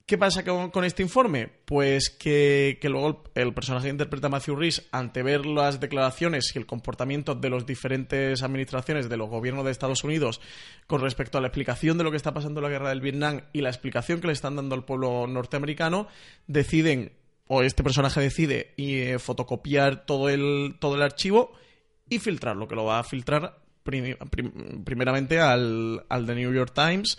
¿Qué 0.07 0.17
pasa 0.17 0.45
con, 0.45 0.85
este 0.85 1.03
informe? 1.03 1.49
Pues 1.65 2.09
que, 2.09 2.79
luego 2.83 3.25
el, 3.35 3.53
personaje 3.53 3.87
que 3.87 3.91
interpreta 3.91 4.29
Matthew 4.29 4.55
Rhys, 4.55 4.87
ante 4.93 5.21
ver 5.21 5.45
las 5.45 5.81
declaraciones 5.81 6.49
y 6.55 6.57
el 6.59 6.65
comportamiento 6.65 7.35
de 7.35 7.49
las 7.49 7.65
diferentes 7.65 8.41
administraciones 8.41 9.09
de 9.09 9.17
los 9.17 9.29
gobiernos 9.29 9.65
de 9.65 9.71
Estados 9.71 10.05
Unidos 10.05 10.39
con 10.87 11.01
respecto 11.01 11.37
a 11.37 11.41
la 11.41 11.47
explicación 11.47 11.97
de 11.97 12.05
lo 12.05 12.11
que 12.11 12.15
está 12.15 12.33
pasando 12.33 12.61
en 12.61 12.63
la 12.63 12.69
guerra 12.69 12.87
del 12.87 13.01
Vietnam 13.01 13.41
y 13.51 13.59
la 13.59 13.67
explicación 13.67 14.21
que 14.21 14.27
le 14.27 14.33
están 14.33 14.55
dando 14.55 14.75
al 14.75 14.85
pueblo 14.85 15.27
norteamericano, 15.27 16.07
deciden, 16.47 17.11
o 17.47 17.61
este 17.61 17.83
personaje 17.83 18.21
decide, 18.21 18.71
y, 18.77 18.99
eh, 18.99 19.19
fotocopiar 19.19 20.05
todo 20.05 20.29
el, 20.29 20.77
todo 20.79 20.95
el 20.95 21.01
archivo 21.01 21.51
y 22.09 22.19
filtrarlo, 22.19 22.69
que 22.69 22.75
lo 22.75 22.85
va 22.85 22.99
a 22.99 23.03
filtrar 23.03 23.57
prim- 23.83 24.15
prim- 24.29 24.83
primeramente 24.85 25.41
al, 25.41 26.05
al 26.07 26.25
The 26.25 26.35
New 26.35 26.53
York 26.53 26.71
Times, 26.73 27.17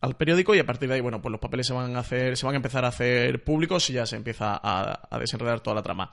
al 0.00 0.16
periódico 0.16 0.54
y 0.54 0.58
a 0.58 0.66
partir 0.66 0.88
de 0.88 0.96
ahí, 0.96 1.00
bueno, 1.00 1.20
pues 1.22 1.30
los 1.32 1.40
papeles 1.40 1.66
se 1.66 1.72
van 1.72 1.96
a 1.96 2.00
hacer, 2.00 2.36
se 2.36 2.44
van 2.46 2.54
a 2.54 2.56
empezar 2.56 2.84
a 2.84 2.88
hacer 2.88 3.42
públicos 3.44 3.88
y 3.90 3.94
ya 3.94 4.06
se 4.06 4.16
empieza 4.16 4.58
a, 4.62 5.08
a 5.10 5.18
desenredar 5.18 5.60
toda 5.60 5.76
la 5.76 5.82
trama. 5.82 6.10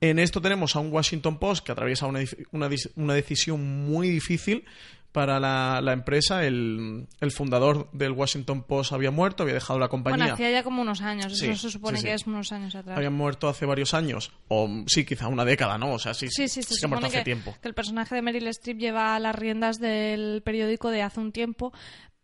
En 0.00 0.18
esto 0.18 0.40
tenemos 0.40 0.74
a 0.74 0.80
un 0.80 0.92
Washington 0.92 1.38
Post 1.38 1.64
que 1.64 1.72
atraviesa 1.72 2.06
una, 2.06 2.20
una, 2.50 2.68
una 2.96 3.14
decisión 3.14 3.86
muy 3.86 4.08
difícil 4.08 4.64
para 5.12 5.38
la, 5.38 5.80
la 5.82 5.92
empresa. 5.92 6.44
El, 6.44 7.06
el 7.20 7.30
fundador 7.30 7.88
del 7.92 8.10
Washington 8.12 8.64
Post 8.64 8.92
había 8.92 9.10
muerto, 9.12 9.42
había 9.44 9.54
dejado 9.54 9.78
la 9.78 9.88
compañía. 9.88 10.16
Bueno, 10.18 10.34
hacía 10.34 10.50
ya 10.50 10.62
como 10.64 10.82
unos 10.82 11.02
años, 11.02 11.38
Sí, 11.38 11.46
eso 11.50 11.68
se 11.68 11.70
supone 11.70 11.98
sí, 11.98 12.02
sí. 12.02 12.08
que 12.08 12.14
es 12.14 12.26
unos 12.26 12.50
años 12.50 12.74
atrás. 12.74 12.96
Habían 12.96 13.12
muerto 13.12 13.46
hace 13.48 13.64
varios 13.66 13.94
años, 13.94 14.32
o 14.48 14.68
sí, 14.88 15.04
quizá 15.04 15.28
una 15.28 15.44
década, 15.44 15.78
¿no? 15.78 15.92
O 15.92 15.98
sea, 16.00 16.14
sí, 16.14 16.26
Sí, 16.30 16.48
sí, 16.48 16.62
se 16.62 16.84
ha 16.84 16.88
muerto 16.88 17.06
hace 17.06 17.18
que, 17.18 17.24
tiempo. 17.24 17.54
que 17.62 17.68
el 17.68 17.74
personaje 17.74 18.14
de 18.16 18.22
Meryl 18.22 18.48
Streep 18.48 18.78
lleva 18.78 19.16
las 19.20 19.36
riendas 19.36 19.78
del 19.78 20.42
periódico 20.42 20.90
de 20.90 21.02
hace 21.02 21.20
un 21.20 21.30
tiempo, 21.30 21.72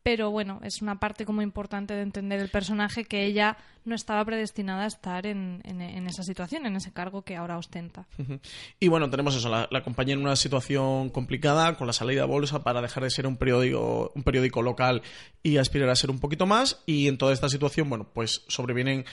pero 0.09 0.31
bueno, 0.31 0.59
es 0.65 0.81
una 0.81 0.99
parte 0.99 1.27
como 1.27 1.43
importante 1.43 1.93
de 1.93 2.01
entender 2.01 2.41
el 2.41 2.49
personaje 2.49 3.05
que 3.05 3.27
ella 3.27 3.59
no 3.85 3.95
estaba 3.95 4.25
predestinada 4.25 4.85
a 4.85 4.87
estar 4.87 5.27
en, 5.27 5.61
esa 6.07 6.23
situación, 6.23 6.65
en 6.65 6.77
ese 6.77 6.95
cargo 6.95 7.21
que 7.21 7.37
ahora 7.37 7.59
ostenta. 7.59 8.07
Y 8.81 8.89
bueno, 8.89 9.11
tenemos 9.11 9.37
eso, 9.37 9.51
la, 9.51 9.69
la 9.71 9.83
compañía 9.83 10.15
en 10.15 10.23
una 10.23 10.35
situación 10.35 11.11
complicada, 11.11 11.77
con 11.77 11.87
la 11.87 11.93
salida 11.93 12.23
a 12.23 12.25
bolsa 12.25 12.63
para 12.63 12.81
dejar 12.81 13.03
de 13.03 13.11
ser 13.11 13.27
un 13.27 13.37
periódico, 13.37 14.11
un 14.15 14.23
periódico 14.23 14.63
local 14.63 15.03
y 15.43 15.59
aspirar 15.59 15.91
a 15.91 15.95
ser 15.95 16.11
un 16.11 16.21
poquito 16.21 16.47
más. 16.47 16.83
Y 16.87 17.07
en 17.09 17.19
toda 17.19 17.35
esta 17.35 17.51
situación, 17.51 17.91
bueno, 17.91 18.09
pues 18.15 18.47
sobrevienen 18.49 19.05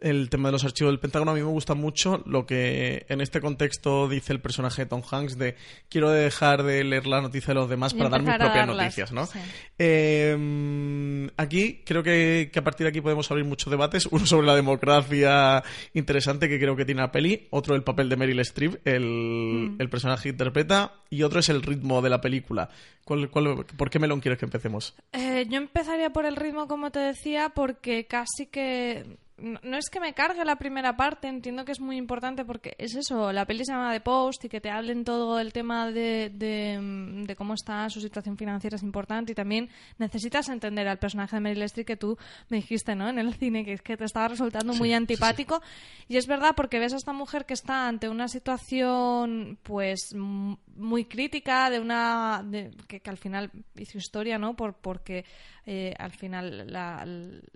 el 0.00 0.28
tema 0.28 0.48
de 0.48 0.52
los 0.52 0.64
archivos 0.64 0.92
del 0.92 1.00
Pentágono. 1.00 1.30
A 1.30 1.34
mí 1.34 1.40
me 1.40 1.46
gusta 1.48 1.74
mucho 1.74 2.22
lo 2.26 2.44
que 2.46 3.06
en 3.08 3.20
este 3.20 3.40
contexto 3.40 4.08
dice 4.08 4.32
el 4.32 4.40
personaje 4.40 4.82
de 4.82 4.86
Tom 4.86 5.02
Hanks 5.10 5.38
de 5.38 5.56
quiero 5.88 6.10
dejar 6.10 6.62
de 6.62 6.84
leer 6.84 7.06
la 7.06 7.22
noticia 7.22 7.48
de 7.48 7.60
los 7.60 7.68
demás 7.70 7.94
Y 7.94 7.98
para 7.98 8.10
dar 8.10 8.22
mis 8.22 8.34
propias 8.36 8.66
noticias, 8.66 9.12
¿no? 9.12 9.26
sí. 9.26 9.38
Eh, 9.78 11.30
aquí 11.36 11.82
creo 11.84 12.02
que, 12.02 12.50
que 12.52 12.58
a 12.58 12.64
partir 12.64 12.84
de 12.84 12.90
aquí 12.90 13.00
podemos 13.00 13.30
abrir 13.30 13.44
muchos 13.46 13.70
debates. 13.70 14.06
Uno 14.10 14.26
sobre 14.26 14.46
la 14.46 14.54
democracia 14.56 15.62
interesante 15.92 16.48
que 16.48 16.58
creo 16.58 16.76
que 16.76 16.84
tiene 16.84 17.00
la 17.00 17.12
peli. 17.12 17.46
Otro 17.50 17.74
el 17.74 17.82
papel 17.82 18.08
de 18.08 18.16
Meryl 18.16 18.40
Streep, 18.40 18.86
el, 18.86 19.04
Mm. 19.04 19.76
el 19.80 19.88
personaje 19.88 20.24
que 20.24 20.28
interpreta. 20.30 20.92
Y 21.10 21.22
otro 21.22 21.40
es 21.40 21.48
el 21.48 21.62
ritmo 21.62 22.02
de 22.02 22.10
la 22.10 22.20
película. 22.20 22.68
¿Cuál, 23.04 23.30
cuál, 23.30 23.64
por 23.76 23.90
qué 23.90 23.98
melón 23.98 24.20
quieres 24.20 24.38
que 24.38 24.46
empecemos? 24.46 24.94
Eh, 25.12 25.46
yo 25.48 25.56
empezaría 25.58 26.10
por 26.10 26.24
el 26.26 26.36
ritmo, 26.36 26.66
como 26.68 26.90
te 26.90 26.98
decía, 26.98 27.50
porque 27.54 28.06
casi 28.06 28.46
que... 28.46 29.04
No 29.36 29.58
no 29.64 29.76
es 29.76 29.90
que 29.90 29.98
me 29.98 30.14
cargue 30.14 30.44
la 30.44 30.56
primera 30.56 30.96
parte, 30.96 31.26
entiendo 31.26 31.64
que 31.64 31.72
es 31.72 31.80
muy 31.80 31.96
importante 31.96 32.44
porque 32.44 32.76
es 32.78 32.94
eso, 32.94 33.32
la 33.32 33.44
peli 33.46 33.64
se 33.64 33.72
llama 33.72 33.92
The 33.92 34.00
Post 34.00 34.44
y 34.44 34.48
que 34.48 34.60
te 34.60 34.70
hablen 34.70 35.02
todo 35.04 35.40
el 35.40 35.52
tema 35.52 35.90
de, 35.90 36.30
de, 36.32 36.78
mm, 36.80 37.24
de 37.24 37.34
cómo 37.34 37.54
está 37.54 37.90
su 37.90 38.00
situación 38.00 38.36
financiera 38.36 38.76
es 38.76 38.82
importante 38.84 39.32
y 39.32 39.34
también 39.34 39.68
necesitas 39.98 40.48
entender 40.48 40.86
al 40.86 40.98
personaje 41.00 41.34
de 41.34 41.40
Meryl 41.40 41.62
Streep 41.64 41.86
que 41.86 41.96
tú 41.96 42.16
me 42.48 42.58
dijiste, 42.58 42.94
¿no? 42.94 43.08
En 43.08 43.18
el 43.18 43.34
cine, 43.34 43.64
que 43.64 43.72
es 43.72 43.82
que 43.82 43.96
te 43.96 44.04
estaba 44.04 44.28
resultando 44.28 44.72
muy 44.74 44.92
antipático. 44.94 45.60
y 46.08 46.16
es 46.16 46.26
verdad 46.28 46.52
porque 46.54 46.78
ves 46.78 46.92
a 46.92 46.96
esta 46.96 47.12
mujer 47.12 47.44
que 47.44 47.54
está 47.54 47.88
ante 47.88 48.08
una 48.08 48.28
situación 48.28 49.58
pues 49.62 50.12
m- 50.12 50.56
muy 50.76 51.04
crítica 51.06 51.70
de 51.70 51.80
una 51.80 52.42
de- 52.44 52.70
que, 52.88 53.00
que 53.00 53.10
al 53.10 53.16
final 53.18 53.50
hizo 53.76 53.98
historia 53.98 54.38
no 54.38 54.54
por 54.54 54.74
porque 54.74 55.24
eh, 55.66 55.94
al 55.98 56.12
final 56.12 56.66
la- 56.70 57.04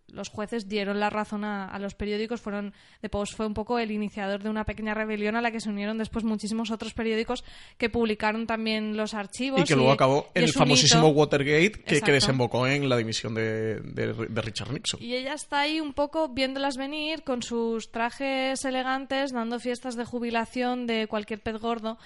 los 0.09 0.29
jueces 0.31 0.69
dieron 0.69 0.99
la 1.01 1.11
razón 1.11 1.45
a, 1.45 1.68
a, 1.71 1.79
los 1.79 1.95
periódicos 1.95 2.41
fueron 2.41 2.73
The 3.01 3.09
Post 3.09 3.35
fue 3.37 3.47
un 3.47 3.55
poco 3.55 3.79
el 3.79 3.91
iniciador 3.91 4.43
de 4.43 4.49
una 4.51 4.65
pequeña 4.65 4.95
rebelión 4.95 5.37
a 5.37 5.41
la 5.41 5.51
que 5.51 5.61
se 5.61 5.69
unieron 5.69 5.99
después 5.99 6.25
muchísimos 6.25 6.71
otros 6.71 6.95
periódicos 6.95 7.45
que 7.77 7.91
publicaron 7.91 8.47
también 8.47 8.97
los 8.97 9.15
archivos 9.15 9.61
Y 9.61 9.65
que 9.65 9.75
luego 9.77 9.93
acabó 9.93 10.29
en 10.35 10.45
el 10.45 10.53
famosísimo 10.53 11.09
hito. 11.09 11.17
Watergate 11.19 11.73
que, 11.83 12.13
desembocó 12.13 12.67
en 12.67 12.89
la 12.89 12.97
dimisión 12.97 13.35
de, 13.35 13.81
de- 13.81 14.13
de 14.29 14.43
Richard 14.43 14.73
Nixon. 14.73 15.03
Y 15.03 15.15
ella 15.15 15.35
está 15.35 15.61
ahí 15.61 15.81
un 15.81 15.93
poco 15.93 16.29
viéndolas 16.29 16.77
venir 16.77 17.23
con 17.23 17.43
sus 17.43 17.91
trajes 17.91 18.65
elegantes, 18.65 19.33
dando 19.33 19.61
fiestas 19.61 19.97
de 19.97 20.05
jubilación 20.05 20.87
de 20.87 21.07
cualquier 21.07 21.41
pez 21.41 21.57
gordo. 21.59 21.99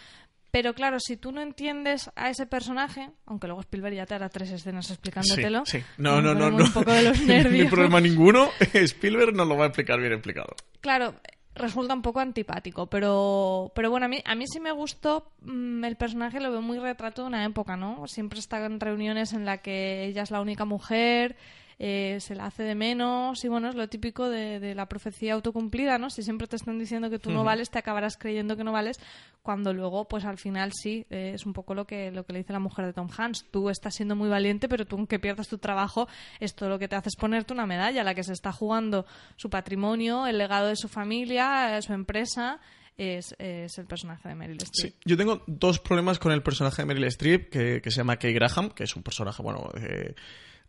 Pero 0.53 0.75
claro, 0.75 1.01
si 1.01 1.17
tú 1.17 1.33
no 1.33 1.41
entiendes 1.41 2.11
a 2.15 2.29
ese 2.29 2.47
personaje, 2.47 3.11
aunque 3.25 3.47
luego 3.47 3.63
Spielberg 3.63 3.97
ya 3.97 4.07
te 4.07 4.15
hará 4.15 4.29
tres 4.29 4.51
escenas 4.51 4.91
explicándotelo. 4.91 5.65
Sí, 5.65 5.81
sí. 5.81 5.87
No, 5.97 6.21
no, 6.21 6.35
no, 6.35 6.51
no. 6.51 6.65
Un 6.65 6.73
poco 6.73 6.93
de 6.93 7.03
los 7.03 7.19
Ni 7.23 7.27
nervios. 7.27 7.71
problema 7.71 8.01
ninguno. 8.03 8.51
Spielberg 8.75 9.35
nos 9.35 9.49
lo 9.49 9.57
va 9.57 9.65
a 9.65 9.69
explicar 9.69 9.99
bien 9.99 10.13
explicado. 10.13 10.55
Claro, 10.83 11.15
resulta 11.55 11.95
un 11.95 12.03
poco 12.03 12.21
antipático, 12.21 12.87
pero, 12.87 13.73
pero 13.75 13.91
bueno, 13.91 14.05
a 14.05 14.09
mí, 14.11 14.23
a 14.27 14.35
mí 14.35 14.45
sí 14.47 14.61
me 14.61 14.73
gustó 14.73 15.33
mm, 15.41 15.85
el 15.85 15.97
personaje, 15.97 16.39
lo 16.39 16.51
veo 16.51 16.61
muy 16.63 16.79
retrato 16.79 17.23
de 17.23 17.29
una 17.29 17.45
época, 17.47 17.77
¿no? 17.79 18.07
Siempre 18.07 18.39
está 18.39 18.63
en 18.67 18.79
reuniones 18.79 19.33
en 19.33 19.47
la 19.47 19.59
que 19.59 20.05
ella 20.05 20.23
es 20.23 20.31
la 20.31 20.43
única 20.43 20.67
mujer, 20.67 21.37
eh, 21.85 22.19
se 22.21 22.37
la 22.37 22.47
hace 22.47 22.62
de 22.62 22.77
menos 22.77 23.45
y 23.45 23.49
bueno, 23.49 23.69
es 23.69 23.75
lo 23.75 23.89
típico 23.89 24.31
de, 24.31 24.61
de 24.61 24.77
la 24.77 24.87
profecía 24.87 25.35
autocumplida, 25.35 25.99
¿no? 25.99 26.11
Si 26.11 26.23
siempre 26.23 26.47
te 26.47 26.55
están 26.55 26.79
diciendo 26.79 27.11
que 27.11 27.19
tú 27.19 27.33
no 27.33 27.43
vales, 27.43 27.71
te 27.71 27.81
acabarás 27.81 28.17
creyendo 28.17 28.57
que 28.57 28.62
no 28.62 28.71
vales, 28.71 29.01
cuando 29.43 29.75
luego, 29.75 30.07
pues 30.07 30.25
al 30.25 30.39
final 30.39 30.71
sí, 30.73 31.05
eh, 31.11 31.33
es 31.35 31.45
un 31.45 31.53
poco 31.53 31.75
lo 31.75 31.85
que, 31.85 32.12
lo 32.12 32.25
que 32.25 32.35
le 32.35 32.39
dice 32.39 32.53
la 32.53 32.61
mujer 32.61 32.87
de 32.87 32.93
Tom 32.93 33.09
Hanks. 33.11 33.47
Tú 33.51 33.69
estás 33.69 33.97
siendo 33.97 34.15
muy 34.15 34.29
valiente, 34.29 34.69
pero 34.69 34.87
tú 34.87 34.95
aunque 34.95 35.19
pierdas 35.19 35.49
tu 35.49 35.59
trabajo, 35.59 36.07
esto 36.39 36.69
lo 36.69 36.79
que 36.79 36.87
te 36.87 36.95
hace 36.95 37.09
es 37.09 37.17
ponerte 37.17 37.53
una 37.53 37.67
medalla, 37.67 38.05
la 38.05 38.15
que 38.15 38.23
se 38.23 38.33
está 38.33 38.53
jugando 38.53 39.05
su 39.35 39.51
patrimonio, 39.51 40.29
el 40.29 40.39
legado 40.39 40.69
de 40.69 40.77
su 40.77 40.87
familia, 40.87 41.77
eh, 41.77 41.83
su 41.83 41.95
empresa, 41.95 42.61
es, 42.97 43.35
es 43.41 43.77
el 43.79 43.87
personaje 43.87 44.29
de 44.29 44.37
Meryl 44.37 44.59
Streep. 44.62 44.93
Sí, 44.93 44.99
yo 45.05 45.17
tengo 45.17 45.43
dos 45.49 45.81
problemas 45.81 46.21
con 46.21 46.31
el 46.31 46.45
personaje 46.45 46.83
de 46.83 46.87
Meryl 46.87 47.07
Streep, 47.07 47.51
que, 47.51 47.81
que 47.83 47.91
se 47.91 47.97
llama 47.97 48.19
Kay 48.19 48.35
Graham, 48.35 48.71
que 48.71 48.85
es 48.85 48.95
un 48.95 49.03
personaje, 49.03 49.43
bueno, 49.43 49.69
eh, 49.75 50.15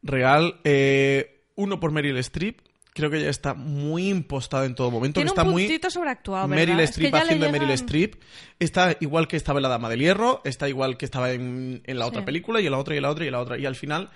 real. 0.04 0.60
Eh, 0.64 1.46
uno 1.56 1.80
por 1.80 1.92
Meryl 1.92 2.18
Streep, 2.18 2.60
creo 2.94 3.10
que 3.10 3.18
ella 3.18 3.30
está 3.30 3.54
muy 3.56 4.10
impostada 4.10 4.66
en 4.66 4.76
todo 4.76 4.92
momento, 4.92 5.16
Tiene 5.16 5.30
que 5.30 5.34
está 5.34 5.44
un 5.44 5.52
muy... 5.52 5.80
sobreactuado, 5.90 6.48
¿verdad? 6.48 6.66
Meryl 6.66 6.80
Es 6.80 6.90
que 6.90 6.92
Streep 6.92 7.14
le 7.14 7.20
haciendo 7.20 7.46
llegan- 7.48 7.52
Meryl 7.62 7.72
Streep. 7.74 8.16
Está 8.60 8.96
igual 9.00 9.28
que 9.28 9.36
estaba 9.38 9.60
en 9.60 9.64
La 9.64 9.70
Dama 9.70 9.90
del 9.90 10.00
Hierro, 10.02 10.42
está 10.46 10.68
igual 10.70 10.98
que 10.98 11.06
estaba 11.06 11.32
en, 11.32 11.82
en 11.86 12.00
la 12.00 12.06
otra 12.08 12.22
Sí. 12.22 12.26
película, 12.26 12.62
y 12.62 12.66
en 12.66 12.72
la 12.72 12.78
otra, 12.78 12.94
y 12.94 12.98
en 12.98 13.04
la 13.04 13.10
otra, 13.10 13.26
y 13.26 13.28
en 13.28 13.32
la 13.34 13.40
otra. 13.40 13.58
Y 13.58 13.66
al 13.66 13.76
final 13.76 14.10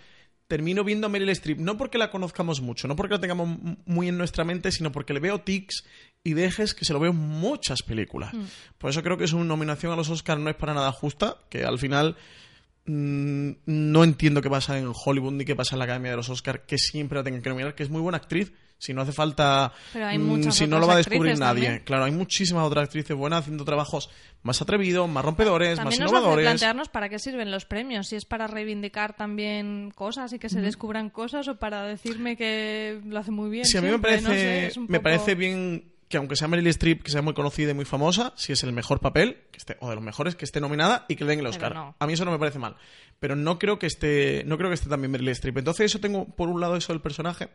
termino 0.48 0.84
viendo 0.86 1.08
a 1.08 1.10
Meryl 1.10 1.30
Streep, 1.30 1.60
no 1.60 1.76
porque 1.78 1.98
la 1.98 2.10
conozcamos 2.10 2.62
mucho, 2.62 2.88
no 2.88 2.96
porque 2.96 3.16
la 3.16 3.20
tengamos 3.20 3.60
muy 3.86 4.08
en 4.08 4.18
nuestra 4.18 4.44
mente, 4.46 4.72
sino 4.72 4.92
porque 4.94 5.14
le 5.14 5.20
veo 5.20 5.42
tics 5.42 5.84
y 6.24 6.34
dejes 6.34 6.74
que 6.74 6.86
se 6.86 6.94
lo 6.94 7.00
veo 7.00 7.12
en 7.12 7.18
muchas 7.18 7.82
películas. 7.84 8.34
Mm. 8.34 8.44
Por 8.78 8.90
eso 8.90 9.04
creo 9.04 9.18
que 9.18 9.28
su 9.28 9.44
nominación 9.44 9.92
a 9.92 9.96
los 9.98 10.10
Oscars 10.10 10.40
no 10.40 10.50
es 10.50 10.56
para 10.56 10.74
nada 10.74 10.92
justa, 10.94 11.38
que 11.50 11.66
al 11.66 11.78
final 11.80 12.16
no 12.88 14.04
entiendo 14.04 14.42
qué 14.42 14.50
pasa 14.50 14.78
en 14.78 14.92
Hollywood 14.94 15.34
ni 15.34 15.46
qué 15.46 15.56
pasa 15.56 15.76
en 15.76 15.80
la 15.80 15.86
Academia 15.86 16.12
de 16.12 16.18
los 16.18 16.30
Oscars, 16.30 16.62
que 16.66 16.78
siempre 16.78 17.18
la 17.18 17.24
tengan 17.24 17.42
que 17.42 17.50
nominar, 17.50 17.76
que 17.76 17.84
es 17.84 17.90
muy 17.90 18.02
buena 18.02 18.18
actriz. 18.18 18.52
Si 18.80 18.94
no 18.94 19.02
hace 19.02 19.12
falta. 19.12 19.74
Pero 19.92 20.06
hay 20.06 20.20
mm, 20.20 20.52
si 20.52 20.68
no 20.68 20.78
lo 20.78 20.86
va 20.86 20.94
a 20.94 20.98
descubrir 20.98 21.40
nadie. 21.40 21.64
también. 21.64 21.84
Claro, 21.84 22.04
hay 22.04 22.12
muchísimas 22.12 22.64
otras 22.64 22.84
actrices 22.84 23.18
buenas 23.18 23.40
haciendo 23.40 23.66
trabajos 23.66 24.12
más 24.44 24.62
atrevidos, 24.62 25.10
más 25.10 25.26
rompedores, 25.26 25.78
También 25.78 26.04
más 26.04 26.12
innovadores. 26.12 26.46
plantearnos 26.46 26.88
para 26.88 27.10
qué 27.10 27.18
sirven 27.18 27.50
los 27.50 27.66
premios, 27.66 28.08
si 28.08 28.18
es 28.18 28.26
para 28.26 28.46
reivindicar 28.46 29.16
también 29.16 29.92
cosas 29.96 30.32
y 30.34 30.38
que 30.38 30.48
se 30.50 30.62
descubran 30.62 31.10
cosas 31.10 31.48
o 31.48 31.56
para 31.56 31.86
decirme 31.86 32.38
que 32.38 33.02
lo 33.04 33.18
hace 33.18 33.32
muy 33.32 33.50
bien. 33.50 33.66
Sí, 33.66 33.78
a 33.78 33.82
mí 33.82 33.88
me 33.88 33.94
siempre, 33.94 34.22
parece, 34.22 34.68
no 34.68 34.86
sé, 34.86 34.92
me 34.92 35.00
parece 35.00 35.34
bien 35.34 35.97
que 36.10 36.18
aunque 36.18 36.36
sea 36.36 36.48
Meryl 36.48 36.68
Streep, 36.68 37.04
que 37.04 37.12
sea 37.12 37.22
muy 37.22 37.34
conocida 37.34 37.72
y 37.72 37.74
muy 37.74 37.86
famosa, 37.86 38.34
si 38.38 38.54
es 38.54 38.64
el 38.64 38.72
mejor 38.74 39.00
papel, 39.00 39.44
que 39.52 39.58
esté, 39.58 39.78
o 39.82 39.90
de 39.90 39.96
los 39.96 40.04
mejores, 40.04 40.36
que 40.36 40.46
esté 40.46 40.62
nominada 40.62 41.06
y 41.10 41.16
que 41.16 41.24
le 41.26 41.32
den 41.32 41.40
el 41.42 41.48
Oscar. 41.48 41.74
no. 41.76 41.96
A 42.00 42.08
mí 42.08 42.14
eso 42.14 42.24
no 42.26 42.32
me 42.32 42.40
parece 42.40 42.60
mal. 42.60 42.76
Pero 43.20 43.36
no 43.36 43.58
creo 43.58 43.80
que 43.80 43.88
esté, 43.88 44.44
no 44.46 44.58
creo 44.58 44.70
que 44.70 44.76
esté 44.76 44.90
también 44.90 45.12
Meryl 45.12 45.30
Streep. 45.30 45.58
Entonces 45.58 45.86
eso 45.88 46.00
tengo 46.00 46.26
por 46.36 46.50
un 46.50 46.62
lado 46.62 46.76
eso 46.76 46.94
del 46.94 47.02
personaje. 47.02 47.50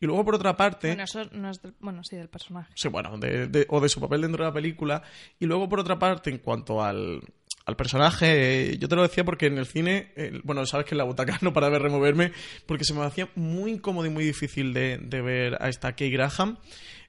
Y 0.00 0.06
luego 0.06 0.24
por 0.24 0.34
otra 0.36 0.56
parte. 0.56 0.88
Bueno, 0.88 1.02
eso 1.04 1.24
no 1.32 1.50
es 1.50 1.60
del- 1.60 1.74
bueno, 1.80 2.02
sí, 2.04 2.16
del 2.16 2.28
personaje. 2.28 2.70
Sí, 2.76 2.88
bueno, 2.88 3.18
de- 3.18 3.48
de- 3.48 3.66
o 3.68 3.80
de 3.80 3.88
su 3.88 4.00
papel 4.00 4.20
dentro 4.22 4.44
de 4.44 4.50
la 4.50 4.54
película. 4.54 5.02
Y 5.40 5.46
luego, 5.46 5.68
por 5.68 5.80
otra 5.80 5.98
parte, 5.98 6.30
en 6.30 6.38
cuanto 6.38 6.82
al, 6.82 7.20
al 7.66 7.76
personaje, 7.76 8.70
eh, 8.72 8.78
yo 8.78 8.88
te 8.88 8.94
lo 8.96 9.02
decía 9.02 9.24
porque 9.24 9.46
en 9.46 9.58
el 9.58 9.66
cine, 9.66 10.12
eh, 10.16 10.40
bueno, 10.44 10.64
sabes 10.66 10.86
que 10.86 10.94
en 10.94 10.98
la 10.98 11.04
butaca 11.04 11.36
no 11.42 11.52
para 11.52 11.68
de 11.68 11.78
removerme, 11.80 12.32
porque 12.66 12.84
se 12.84 12.94
me 12.94 13.02
hacía 13.04 13.28
muy 13.34 13.72
incómodo 13.72 14.06
y 14.06 14.10
muy 14.10 14.24
difícil 14.24 14.72
de, 14.72 14.98
de 14.98 15.20
ver 15.20 15.58
a 15.60 15.68
esta 15.68 15.94
Kay 15.96 16.10
Graham. 16.10 16.58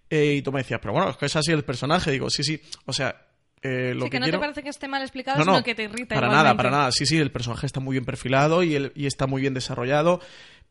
Eh, 0.10 0.36
y 0.38 0.42
tú 0.42 0.52
me 0.52 0.62
decías, 0.62 0.80
pero 0.82 0.94
bueno, 0.94 1.10
es 1.10 1.18
que 1.18 1.26
es 1.28 1.36
así 1.36 1.52
el 1.52 1.64
personaje. 1.64 2.12
Digo, 2.12 2.30
sí, 2.30 2.44
sí, 2.44 2.60
o 2.86 2.94
sea, 2.94 3.28
eh, 3.62 3.94
lo 3.96 4.06
sí, 4.06 4.10
que, 4.10 4.12
que 4.12 4.20
no 4.20 4.24
quiero... 4.26 4.38
te 4.40 4.42
parece 4.42 4.64
que 4.64 4.70
esté 4.70 4.88
mal 4.88 5.02
explicado, 5.02 5.38
No, 5.40 5.46
no, 5.46 5.52
sino 5.54 5.64
que 5.64 5.76
te 5.76 5.84
irrita 5.84 6.16
para 6.16 6.28
igualmente. 6.28 6.44
nada, 6.44 6.58
para 6.58 6.72
nada. 6.72 6.92
Sí, 6.92 7.06
sí, 7.06 7.18
el 7.18 7.32
personaje 7.32 7.66
está 7.66 7.80
muy 7.80 7.94
bien 7.94 8.06
perfilado 8.06 8.64
y, 8.64 8.76
el- 8.76 8.92
y 8.96 9.06
está 9.06 9.28
muy 9.28 9.42
bien 9.42 9.54
desarrollado, 9.54 10.20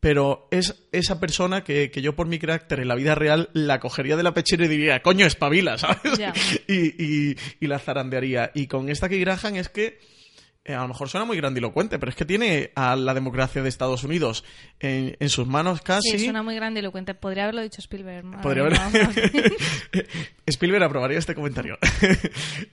pero 0.00 0.49
es 0.50 0.87
esa 0.92 1.21
persona 1.21 1.64
que, 1.64 1.90
que 1.90 2.02
yo 2.02 2.14
por 2.16 2.26
mi 2.28 2.38
carácter 2.38 2.80
en 2.80 2.88
la 2.88 2.95
vida 2.95 3.14
real 3.14 3.50
la 3.52 3.78
cogería 3.80 4.16
de 4.16 4.23
la 4.23 4.33
pechera 4.35 4.64
y 4.64 4.68
diría, 4.68 5.02
coño, 5.02 5.26
espabila, 5.26 5.76
¿sabes? 5.78 6.18
Y, 6.66 7.02
y- 7.30 7.37
y 7.61 7.66
la 7.66 7.78
zarandearía. 7.78 8.50
Y 8.54 8.66
con 8.66 8.88
esta 8.88 9.09
que 9.09 9.18
Graham 9.18 9.57
es 9.57 9.68
que 9.68 9.99
a 10.75 10.82
lo 10.82 10.88
mejor 10.88 11.08
suena 11.08 11.25
muy 11.25 11.37
grandilocuente, 11.37 11.98
pero 11.98 12.10
es 12.10 12.16
que 12.16 12.25
tiene 12.25 12.72
a 12.75 12.96
la 12.96 13.14
democracia 13.14 13.62
de 13.62 13.68
Estados 13.68 14.04
Unidos 14.04 14.44
en, 14.80 15.16
en 15.18 15.28
sus 15.28 15.46
manos 15.46 15.80
casi. 15.80 16.18
Sí, 16.18 16.25
suena 16.25 16.42
muy 16.42 16.54
grandilocuente. 16.54 17.14
Podría 17.14 17.44
haberlo 17.44 17.62
dicho 17.62 17.80
Spielberg. 17.80 18.40
Podría 18.42 18.64
mía, 18.64 18.84
haber... 18.87 19.02
vamos. 19.02 19.16
Spielberg 20.46 20.84
aprobaría 20.84 21.18
este 21.18 21.34
comentario. 21.34 21.78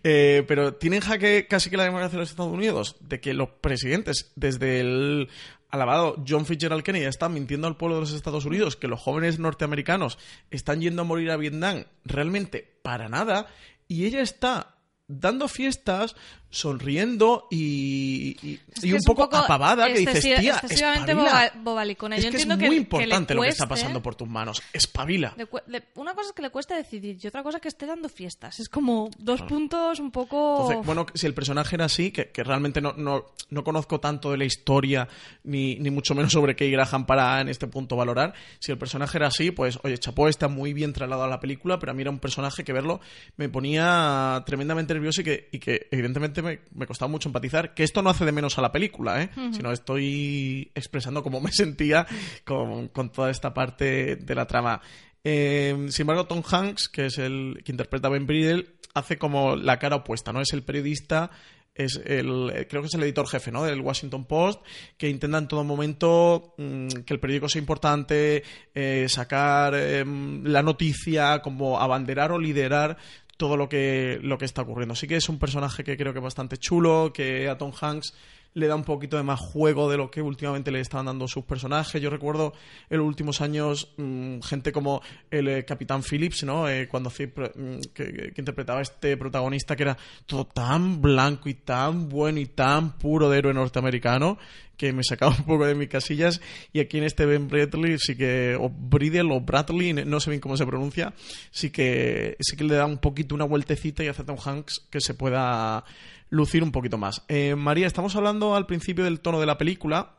Eh, 0.03 0.43
pero 0.47 0.75
tiene 0.75 0.97
en 0.97 1.01
jaque 1.01 1.47
casi 1.47 1.69
que 1.69 1.77
la 1.77 1.83
democracia 1.83 2.17
de 2.17 2.19
los 2.19 2.29
Estados 2.29 2.53
Unidos, 2.53 2.95
de 2.99 3.19
que 3.19 3.33
los 3.33 3.49
presidentes, 3.49 4.31
desde 4.35 4.79
el 4.79 5.29
alabado 5.69 6.23
John 6.27 6.45
Fitzgerald 6.45 6.83
Kennedy, 6.83 7.05
están 7.05 7.33
mintiendo 7.33 7.67
al 7.67 7.77
pueblo 7.77 7.95
de 7.95 8.01
los 8.01 8.13
Estados 8.13 8.45
Unidos, 8.45 8.75
que 8.75 8.87
los 8.87 9.01
jóvenes 9.01 9.39
norteamericanos 9.39 10.17
están 10.51 10.81
yendo 10.81 11.01
a 11.01 11.05
morir 11.05 11.31
a 11.31 11.37
Vietnam, 11.37 11.85
realmente 12.03 12.77
para 12.83 13.09
nada, 13.09 13.47
y 13.87 14.05
ella 14.05 14.21
está 14.21 14.75
dando 15.07 15.47
fiestas, 15.47 16.15
sonriendo 16.55 17.47
y, 17.51 18.37
y- 18.41 18.59
y 18.81 18.89
que 18.89 18.93
un, 18.93 19.01
poco, 19.01 19.23
apavada, 19.23 19.87
que 19.87 19.99
dices, 19.99 20.21
tía, 20.21 20.37
excesivamente 20.37 21.11
espabila". 21.11 21.51
boba- 21.53 21.63
bobalicona. 21.63 22.15
Es 22.15 22.23
Yo 22.23 22.31
que 22.31 22.37
es 22.37 22.47
muy 22.47 22.55
que- 22.57 22.63
que 22.63 22.69
le 22.69 22.75
importante 22.77 23.33
lo 23.35 23.41
que 23.41 23.49
está 23.49 23.67
pasando 23.67 24.01
por 24.01 24.15
tus 24.15 24.27
manos. 24.27 24.61
Espabila. 24.71 25.33
Le 25.67 25.83
una 25.95 26.13
cosa 26.13 26.29
es 26.29 26.33
que 26.33 26.41
le 26.41 26.49
cueste 26.49 26.73
decidir 26.75 27.17
y 27.21 27.27
otra 27.27 27.43
cosa 27.43 27.57
es 27.57 27.61
que 27.61 27.67
esté 27.67 27.85
dando 27.85 28.07
fiestas. 28.09 28.59
Es 28.59 28.69
como 28.69 29.09
dos 29.17 29.41
puntos 29.41 29.99
un 29.99 30.11
poco... 30.11 30.61
Entonces, 30.61 30.85
bueno, 30.85 31.05
si 31.13 31.25
el 31.27 31.33
personaje 31.33 31.75
era 31.75 31.85
así, 31.85 32.11
que, 32.11 32.29
que 32.31 32.43
realmente 32.43 32.79
no, 32.81 32.93
no, 32.93 33.25
no 33.49 33.63
conozco 33.63 33.99
tanto 33.99 34.31
de 34.31 34.37
la 34.37 34.45
historia, 34.45 35.07
ni, 35.43 35.75
ni 35.75 35.89
mucho 35.91 36.15
menos 36.15 36.31
sobre 36.31 36.55
Kay 36.55 36.71
Graham 36.71 37.05
para 37.05 37.41
en 37.41 37.49
este 37.49 37.67
punto 37.67 37.95
valorar, 37.95 38.33
si 38.59 38.71
el 38.71 38.77
personaje 38.77 39.17
era 39.17 39.27
así, 39.27 39.51
pues, 39.51 39.77
oye, 39.83 39.97
Chapó 39.97 40.29
está 40.29 40.47
muy 40.47 40.73
bien 40.73 40.93
trasladado 40.93 41.25
a 41.25 41.29
la 41.29 41.39
película, 41.39 41.79
pero 41.79 41.91
a 41.91 41.95
mí 41.95 42.01
era 42.01 42.11
un 42.11 42.19
personaje 42.19 42.63
que 42.63 42.71
verlo 42.73 43.01
me 43.37 43.49
ponía 43.49 44.41
tremendamente 44.45 44.93
nervioso 44.93 45.21
y 45.21 45.23
que, 45.23 45.49
y 45.51 45.59
que 45.59 45.87
evidentemente 45.91 46.41
me, 46.45 46.59
me 46.73 46.87
costaba 46.87 47.11
mucho 47.11 47.29
empatizar, 47.29 47.73
que 47.73 47.83
esto 47.83 48.01
no 48.01 48.09
hace 48.09 48.25
de 48.25 48.31
menos 48.31 48.57
a 48.57 48.61
la 48.61 48.71
película, 48.71 49.21
¿eh? 49.21 49.29
sino 49.51 49.71
estoy 49.71 50.71
expresando 50.75 51.23
cómo 51.23 51.41
me 51.41 51.51
sentía 51.53 52.07
con, 52.45 52.87
con 52.89 53.11
toda 53.11 53.29
esta 53.29 53.53
parte 53.53 54.15
de 54.15 54.35
la 54.35 54.47
trama. 54.47 54.81
Eh, 55.23 55.87
sin 55.89 56.03
embargo, 56.03 56.27
Tom 56.27 56.43
Hanks, 56.49 56.87
que 56.87 57.07
es 57.07 57.17
el 57.17 57.61
que 57.65 57.71
interpreta 57.71 58.07
a 58.07 58.11
Ben 58.11 58.27
Bridle, 58.27 58.75
hace 58.93 59.17
como 59.17 59.55
la 59.55 59.79
cara 59.79 59.97
opuesta, 59.97 60.31
¿no? 60.31 60.39
Es 60.39 60.53
el 60.53 60.63
periodista, 60.63 61.31
es 61.75 62.01
el, 62.05 62.65
creo 62.69 62.81
que 62.81 62.87
es 62.87 62.93
el 62.93 63.03
editor 63.03 63.27
jefe, 63.27 63.51
¿no? 63.51 63.65
Del 63.65 63.81
Washington 63.81 64.25
Post, 64.25 64.61
que 64.97 65.09
intenta 65.09 65.37
en 65.37 65.47
todo 65.47 65.63
momento 65.63 66.53
mm, 66.57 66.87
que 67.05 67.13
el 67.13 67.19
periódico 67.19 67.49
sea 67.49 67.59
importante, 67.59 68.43
eh, 68.73 69.07
sacar 69.09 69.75
em, 69.75 70.43
la 70.45 70.63
noticia, 70.63 71.41
como 71.41 71.79
abanderar 71.79 72.31
o 72.31 72.39
liderar 72.39 72.97
todo 73.37 73.57
lo 73.57 73.67
que, 73.69 74.19
lo 74.21 74.37
que 74.37 74.45
está 74.45 74.61
ocurriendo. 74.61 74.93
Así 74.93 75.07
que 75.07 75.17
es 75.17 75.29
un 75.29 75.39
personaje 75.39 75.83
que 75.83 75.97
creo 75.97 76.13
que 76.13 76.19
es 76.19 76.23
bastante 76.23 76.57
chulo, 76.57 77.11
que 77.13 77.49
a 77.49 77.57
Tom 77.57 77.71
Hanks 77.79 78.13
le 78.55 78.67
da 78.67 78.75
un 78.75 78.83
poquito 78.83 79.17
de 79.17 79.23
más 79.23 79.39
juego 79.39 79.91
de 79.91 79.97
lo 79.97 80.09
que 80.09 80.21
últimamente 80.21 80.71
le 80.71 80.79
estaban 80.79 81.05
dando 81.05 81.27
sus 81.27 81.43
personajes. 81.43 82.01
Yo 82.01 82.09
recuerdo 82.09 82.53
en 82.89 82.99
los 82.99 83.07
últimos 83.07 83.41
años 83.41 83.93
mm, 83.97 84.39
gente 84.39 84.71
como 84.71 85.01
el 85.29 85.47
eh, 85.49 85.65
Capitán 85.65 86.01
Phillips, 86.01 86.45
¿no? 86.45 86.67
Eh, 86.69 86.87
cuando 86.87 87.09
mm, 87.09 87.79
que, 87.93 88.31
que 88.33 88.41
interpretaba 88.41 88.79
a 88.79 88.81
este 88.81 89.17
protagonista 89.17 89.75
que 89.75 89.83
era 89.83 89.97
todo 90.25 90.45
tan 90.45 91.01
blanco 91.01 91.49
y 91.49 91.55
tan 91.55 92.07
bueno 92.07 92.39
y 92.39 92.45
tan 92.45 92.97
puro 92.97 93.29
de 93.29 93.39
héroe 93.39 93.53
norteamericano 93.53 94.37
que 94.77 94.93
me 94.93 95.03
sacaba 95.03 95.35
un 95.37 95.45
poco 95.45 95.65
de 95.65 95.75
mis 95.75 95.89
casillas 95.89 96.41
y 96.73 96.79
aquí 96.79 96.97
en 96.97 97.03
este 97.03 97.25
Ben 97.25 97.47
Bradley 97.47 97.97
sí 97.99 98.15
que 98.15 98.57
o 98.59 98.69
Bridle 98.69 99.33
o 99.33 99.41
Bradley 99.41 99.93
no 99.93 100.19
sé 100.19 100.29
bien 100.29 100.41
cómo 100.41 100.57
se 100.57 100.65
pronuncia 100.65 101.13
sí 101.51 101.69
que 101.69 102.37
sí 102.39 102.55
que 102.55 102.63
le 102.63 102.75
da 102.75 102.85
un 102.85 102.97
poquito 102.97 103.35
una 103.35 103.45
vueltecita 103.45 104.03
y 104.03 104.07
hace 104.07 104.23
a 104.27 104.49
Hanks 104.49 104.87
que 104.89 105.01
se 105.01 105.13
pueda 105.13 105.83
lucir 106.29 106.63
un 106.63 106.71
poquito 106.71 106.97
más. 106.97 107.23
Eh, 107.27 107.55
María 107.55 107.87
estamos 107.87 108.15
hablando 108.15 108.55
al 108.55 108.65
principio 108.65 109.03
del 109.03 109.19
tono 109.19 109.39
de 109.39 109.45
la 109.45 109.57
película 109.57 110.15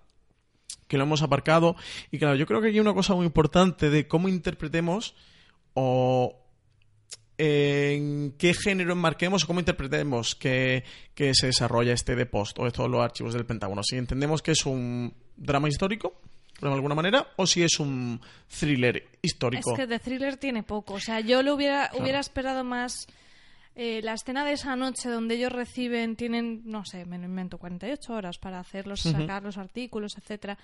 que 0.89 0.97
lo 0.97 1.05
hemos 1.05 1.23
aparcado 1.23 1.77
y 2.11 2.19
claro 2.19 2.37
yo 2.37 2.47
creo 2.47 2.61
que 2.61 2.69
aquí 2.69 2.77
hay 2.77 2.81
una 2.81 2.95
cosa 2.95 3.15
muy 3.15 3.27
importante 3.27 3.91
de 3.91 4.07
cómo 4.07 4.29
interpretemos 4.29 5.15
o 5.75 6.46
en 7.39 8.33
qué 8.39 8.55
género 8.55 8.93
enmarquemos 8.93 9.45
o 9.45 9.47
cómo 9.47 9.61
interpretemos 9.61 10.35
que, 10.35 10.85
que 11.15 11.35
se 11.35 11.47
desarrolla 11.49 11.93
este 11.93 12.17
de 12.17 12.27
post 12.27 12.59
o 12.59 12.67
estos 12.67 12.91
los 12.91 13.03
archivos 13.03 13.35
del 13.35 13.45
Pentágono. 13.47 13.83
Si 13.83 13.97
entendemos 13.97 14.43
que 14.43 14.53
es 14.53 14.65
un 14.67 15.13
drama 15.37 15.69
histórico, 15.69 16.15
de 16.61 16.69
alguna 16.73 16.95
manera, 16.95 17.27
o 17.37 17.47
si 17.47 17.63
es 17.63 17.79
un 17.79 18.21
thriller 18.49 19.07
histórico. 19.21 19.73
Es 19.73 19.77
que 19.77 19.87
de 19.87 19.99
thriller 19.99 20.39
tiene 20.39 20.63
poco. 20.63 20.95
O 20.95 21.01
sea, 21.01 21.21
yo 21.21 21.43
lo 21.43 21.55
hubiera, 21.55 21.91
hubiera 21.99 22.19
esperado 22.21 22.65
más. 22.65 23.07
eh, 23.75 24.01
la 24.03 24.15
escena 24.15 24.43
de 24.47 24.53
esa 24.53 24.75
noche 24.75 25.11
donde 25.11 25.35
ellos 25.35 25.53
reciben, 25.53 26.17
tienen, 26.17 26.63
no 26.65 26.87
sé, 26.87 27.05
me 27.05 27.19
lo 27.19 27.27
invento, 27.27 27.59
48 27.59 28.11
horas 28.15 28.39
para 28.39 28.59
hacerlos, 28.59 29.01
sacar 29.03 29.43
los 29.43 29.59
artículos, 29.59 30.17
etcétera. 30.17 30.57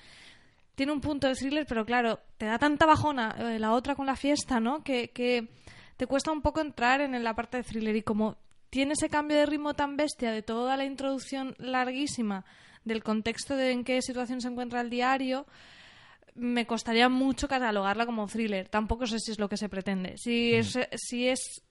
Tiene 0.74 0.92
un 0.92 1.02
punto 1.02 1.28
de 1.28 1.34
thriller, 1.34 1.66
pero 1.68 1.84
claro, 1.84 2.20
te 2.38 2.46
da 2.46 2.58
tanta 2.58 2.86
bajona 2.86 3.36
eh, 3.38 3.58
la 3.58 3.72
otra 3.72 3.94
con 3.94 4.06
la 4.06 4.16
fiesta, 4.16 4.58
¿no? 4.60 4.82
Que, 4.82 5.10
que 5.10 5.48
te 5.96 6.06
cuesta 6.06 6.32
un 6.32 6.42
poco 6.42 6.60
entrar 6.60 7.00
en 7.00 7.22
la 7.22 7.34
parte 7.34 7.58
de 7.58 7.62
thriller. 7.62 7.96
Y 7.96 8.02
como 8.02 8.36
tiene 8.70 8.94
ese 8.94 9.08
cambio 9.08 9.36
de 9.36 9.46
ritmo 9.46 9.74
tan 9.74 9.96
bestia 9.96 10.30
de 10.30 10.42
toda 10.42 10.76
la 10.76 10.84
introducción 10.84 11.54
larguísima 11.58 12.44
del 12.84 13.02
contexto 13.02 13.56
de 13.56 13.70
en 13.70 13.84
qué 13.84 14.02
situación 14.02 14.40
se 14.40 14.48
encuentra 14.48 14.80
el 14.80 14.90
diario, 14.90 15.46
me 16.34 16.66
costaría 16.66 17.08
mucho 17.08 17.48
catalogarla 17.48 18.06
como 18.06 18.26
thriller. 18.26 18.68
Tampoco 18.68 19.06
sé 19.06 19.18
si 19.18 19.32
es 19.32 19.38
lo 19.38 19.48
que 19.48 19.56
se 19.56 19.68
pretende. 19.68 20.16
Si 20.16 20.54
es, 20.54 20.78
si 20.96 21.28
es 21.28 21.62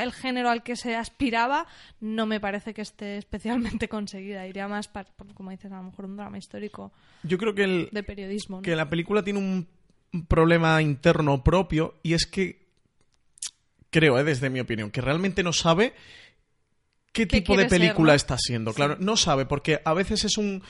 el 0.00 0.12
género 0.12 0.48
al 0.48 0.62
que 0.62 0.76
se 0.76 0.96
aspiraba, 0.96 1.66
no 2.00 2.26
me 2.26 2.40
parece 2.40 2.72
que 2.72 2.82
esté 2.82 3.18
especialmente 3.18 3.88
conseguida. 3.90 4.46
Iría 4.46 4.68
más, 4.68 4.88
para, 4.88 5.10
como 5.34 5.50
dices, 5.50 5.70
a 5.70 5.76
lo 5.76 5.84
mejor 5.84 6.06
un 6.06 6.16
drama 6.16 6.38
histórico 6.38 6.92
Yo 7.22 7.38
creo 7.38 7.54
que 7.54 7.64
el, 7.64 7.88
de 7.92 8.02
periodismo. 8.02 8.56
¿no? 8.56 8.62
que 8.62 8.76
la 8.76 8.88
película 8.88 9.22
tiene 9.22 9.40
un 9.40 9.68
problema 10.28 10.80
interno 10.80 11.42
propio 11.44 11.94
y 12.02 12.14
es 12.14 12.26
que 12.26 12.65
creo, 13.98 14.18
eh, 14.18 14.24
desde 14.24 14.50
mi 14.50 14.60
opinión, 14.60 14.90
que 14.90 15.00
realmente 15.00 15.42
no 15.42 15.52
sabe 15.52 15.94
qué 17.12 17.26
¿Qué 17.26 17.40
tipo 17.40 17.56
de 17.56 17.62
ser, 17.62 17.70
película 17.80 18.12
no? 18.12 18.16
está 18.16 18.36
siendo. 18.38 18.74
Claro, 18.74 18.96
no 19.00 19.16
sabe 19.16 19.46
porque 19.46 19.80
a 19.84 19.94
veces 19.94 20.24
es 20.24 20.36
un, 20.36 20.62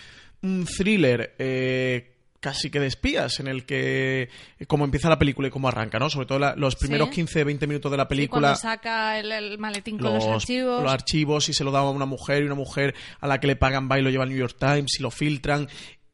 un 0.43 0.65
thriller 0.65 1.35
eh, 1.39 2.13
casi 2.39 2.71
que 2.71 2.79
de 2.79 2.87
espías 2.87 3.41
en 3.41 3.49
el 3.49 3.65
que 3.67 4.29
cómo 4.69 4.85
empieza 4.85 5.09
la 5.09 5.19
película 5.19 5.49
y 5.49 5.51
cómo 5.51 5.67
arranca, 5.67 5.99
¿no? 5.99 6.09
Sobre 6.09 6.27
todo 6.27 6.39
la- 6.39 6.55
los 6.55 6.77
primeros 6.77 7.09
Sí. 7.13 7.23
15-20 7.23 7.67
minutos 7.67 7.91
de 7.91 7.97
la 7.97 8.07
película 8.07 8.41
cuando 8.55 8.61
saca 8.61 9.19
el, 9.19 9.33
el 9.33 9.59
maletín 9.59 9.99
con 9.99 10.15
los, 10.15 10.25
los, 10.25 10.35
archivos. 10.43 10.83
los 10.85 10.93
archivos 10.93 11.49
y 11.49 11.53
se 11.55 11.65
lo 11.65 11.73
da 11.73 11.81
a 11.81 11.91
una 11.91 12.07
mujer 12.07 12.43
y 12.45 12.47
una 12.47 12.55
mujer 12.55 12.95
a 13.19 13.27
la 13.27 13.41
que 13.41 13.49
le 13.49 13.57
pagan 13.57 13.89
va 13.91 13.99
y 13.99 14.03
lo 14.03 14.11
lleva 14.11 14.23
al 14.23 14.29
New 14.31 14.39
York 14.39 14.57
Times 14.59 15.01
y 15.01 15.03
lo 15.03 15.11
filtran. 15.11 15.69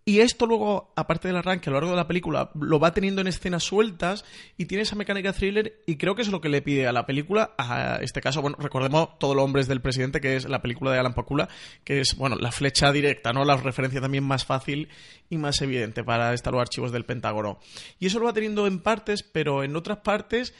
Y 0.04 0.18
esto 0.18 0.46
luego, 0.46 0.92
aparte 0.96 1.28
del 1.28 1.36
arranque, 1.36 1.70
a 1.70 1.72
lo 1.72 1.76
largo 1.76 1.90
de 1.90 1.96
la 1.96 2.08
película, 2.08 2.50
lo 2.54 2.80
va 2.80 2.92
teniendo 2.92 3.20
en 3.20 3.28
escenas 3.28 3.62
sueltas 3.62 4.24
y 4.56 4.66
tiene 4.66 4.82
esa 4.82 4.96
mecánica 4.96 5.32
thriller 5.32 5.80
y 5.86 5.96
creo 5.96 6.16
que 6.16 6.22
es 6.22 6.28
lo 6.28 6.40
que 6.40 6.48
le 6.48 6.60
pide 6.60 6.88
a 6.88 6.92
la 6.92 7.06
película, 7.06 7.54
a 7.56 7.98
este 8.02 8.20
caso, 8.20 8.42
bueno, 8.42 8.56
recordemos 8.58 9.16
Todos 9.20 9.36
los 9.36 9.44
hombres 9.44 9.68
del 9.68 9.80
presidente, 9.80 10.20
que 10.20 10.34
es 10.34 10.48
la 10.48 10.60
película 10.60 10.90
de 10.90 10.98
Alan 10.98 11.14
Pakula, 11.14 11.48
que 11.84 12.00
es, 12.00 12.16
bueno, 12.16 12.36
la 12.36 12.50
flecha 12.50 12.90
directa, 12.90 13.32
¿no? 13.32 13.44
La 13.44 13.56
referencia 13.56 14.00
también 14.00 14.24
más 14.24 14.44
fácil 14.44 14.88
y 15.30 15.38
más 15.38 15.62
evidente 15.62 16.02
para 16.02 16.34
estar 16.34 16.52
los 16.52 16.62
archivos 16.62 16.90
del 16.90 17.04
Pentágono. 17.04 17.60
Y 18.00 18.06
eso 18.06 18.18
lo 18.18 18.24
va 18.24 18.32
teniendo 18.32 18.66
en 18.66 18.80
partes, 18.80 19.22
pero 19.22 19.62
en 19.62 19.76
otras 19.76 19.98
partes 19.98 20.52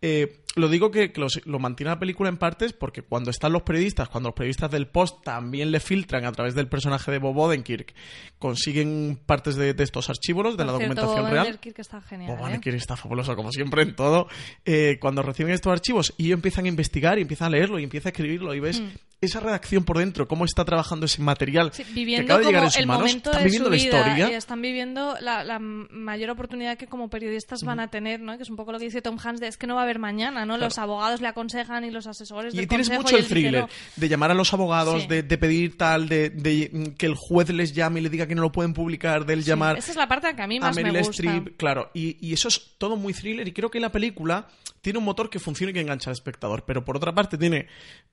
eh, 0.00 0.42
lo 0.56 0.68
digo 0.68 0.90
que, 0.90 1.12
que 1.12 1.20
los- 1.20 1.40
lo, 1.46 1.58
mantiene 1.58 1.90
la 1.90 1.98
película 1.98 2.28
en 2.28 2.36
partes 2.38 2.72
porque 2.72 3.02
cuando 3.02 3.30
están 3.30 3.52
los 3.52 3.62
periodistas, 3.62 4.08
cuando 4.08 4.30
los 4.30 4.34
periodistas 4.34 4.70
del 4.70 4.88
Post 4.88 5.22
también 5.22 5.70
le 5.70 5.80
filtran 5.80 6.24
a 6.24 6.32
través 6.32 6.54
del 6.54 6.66
personaje 6.68 7.10
de 7.12 7.18
Bob 7.18 7.36
Odenkirk, 7.38 7.94
consiguen 8.40 9.18
partes 9.26 9.56
de, 9.56 9.74
de 9.74 9.84
estos 9.84 10.08
archivos, 10.10 10.56
de 10.56 10.64
la 10.64 10.76
cierto, 10.76 10.94
documentación 10.94 11.30
real. 11.32 11.46
Odenkirk 11.46 11.78
está 11.78 12.00
genial. 12.00 12.30
Bob 12.32 12.40
¿eh? 12.40 12.50
Odenkirk 12.50 12.76
está 12.76 12.96
fabuloso, 12.96 13.34
como 13.36 13.50
siempre 13.52 13.82
en 13.82 13.94
todo. 13.96 14.28
Eh, 14.64 14.98
cuando 15.00 15.22
reciben 15.22 15.52
estos 15.52 15.72
archivos 15.72 16.14
y 16.16 16.26
ellos 16.26 16.36
empiezan 16.36 16.64
a 16.66 16.68
investigar 16.68 17.18
y 17.18 17.22
empiezan 17.22 17.48
a 17.48 17.50
leerlo 17.50 17.78
y 17.78 17.84
empiezan 17.84 18.08
a 18.08 18.12
escribirlo 18.12 18.54
y 18.54 18.60
ves 18.60 18.82
esa 19.20 19.40
redacción 19.40 19.84
por 19.84 19.96
dentro, 19.98 20.28
cómo 20.28 20.44
está 20.44 20.64
trabajando 20.64 21.06
ese 21.06 21.22
material. 21.22 21.70
Sí, 21.72 21.84
que 21.84 21.92
viviendo 21.94 22.24
acaba 22.34 22.40
de 22.40 22.46
llegar 22.46 22.64
en 22.64 22.70
sus 22.70 22.80
el 22.80 22.86
manos. 22.86 23.14
Están 23.14 23.44
viviendo 23.44 23.70
la 23.70 23.76
historia. 23.76 24.30
y 24.30 24.34
están 24.34 24.62
viviendo 24.62 25.16
la, 25.20 25.42
la 25.42 25.58
mayor 25.58 26.30
oportunidad 26.30 26.76
que 26.76 26.86
como 26.86 27.08
periodistas 27.08 27.62
van 27.64 27.80
a 27.80 27.88
tener, 27.88 28.20
¿no? 28.20 28.36
Que 28.36 28.42
es 28.42 28.50
un 28.50 28.56
poco 28.56 28.72
lo 28.72 28.78
que 28.78 28.84
dice 28.84 29.00
Tom 29.02 29.16
Hanks 29.22 29.40
de 29.40 29.48
es 29.48 29.56
que 29.56 29.66
no 29.66 29.74
va 29.74 29.80
a 29.80 29.84
haber 29.84 29.98
mañana, 29.98 30.44
¿no? 30.46 30.56
Los 30.56 30.78
abogados 30.78 31.20
le 31.20 31.28
aconsejan 31.28 31.84
y 31.84 31.90
los 31.90 32.06
asesores 32.06 32.54
Y 32.54 32.58
del 32.58 32.68
tienes 32.68 32.88
consejo 32.88 33.02
mucho 33.02 33.16
y 33.16 33.20
el 33.20 33.26
thriller 33.26 33.60
"No". 33.62 33.68
de 33.96 34.08
llamar 34.08 34.30
a 34.30 34.34
los 34.34 34.52
abogados, 34.54 35.02
Sí. 35.02 35.08
de, 35.08 35.22
de 35.22 35.38
pedir 35.38 35.76
tal, 35.76 36.08
de, 36.08 36.30
de, 36.30 36.94
que 36.96 37.06
el 37.06 37.14
juez 37.16 37.50
les 37.50 37.72
llame 37.74 38.00
y 38.00 38.02
le 38.04 38.08
diga 38.10 38.26
que 38.26 38.34
no 38.34 38.42
lo 38.42 38.52
pueden 38.52 38.72
publicar, 38.72 39.26
del 39.26 39.42
Sí, 39.42 39.48
llamar 39.50 39.76
Esa 39.78 39.90
es 39.90 39.96
la 39.96 40.08
parte 40.08 40.34
que 40.34 40.42
a 40.42 40.46
mí 40.46 40.58
a 40.58 40.60
más 40.60 40.76
me 40.76 40.84
Meryl 40.84 40.98
gusta. 41.00 41.12
Streep, 41.22 41.56
claro, 41.56 41.90
y, 41.94 42.16
y 42.26 42.32
eso 42.32 42.48
es 42.48 42.76
todo 42.78 42.96
muy 42.96 43.12
thriller 43.12 43.46
y 43.46 43.52
creo 43.52 43.70
que 43.70 43.80
la 43.80 43.90
película 43.92 44.46
tiene 44.80 45.00
un 45.00 45.04
motor 45.04 45.28
que 45.30 45.40
funciona 45.40 45.72
y 45.72 45.74
que 45.74 45.80
engancha 45.80 46.10
al 46.10 46.14
espectador, 46.14 46.64
pero 46.64 46.84
por 46.84 46.96
otra 46.96 47.12
parte 47.12 47.36
tiene 47.36 47.66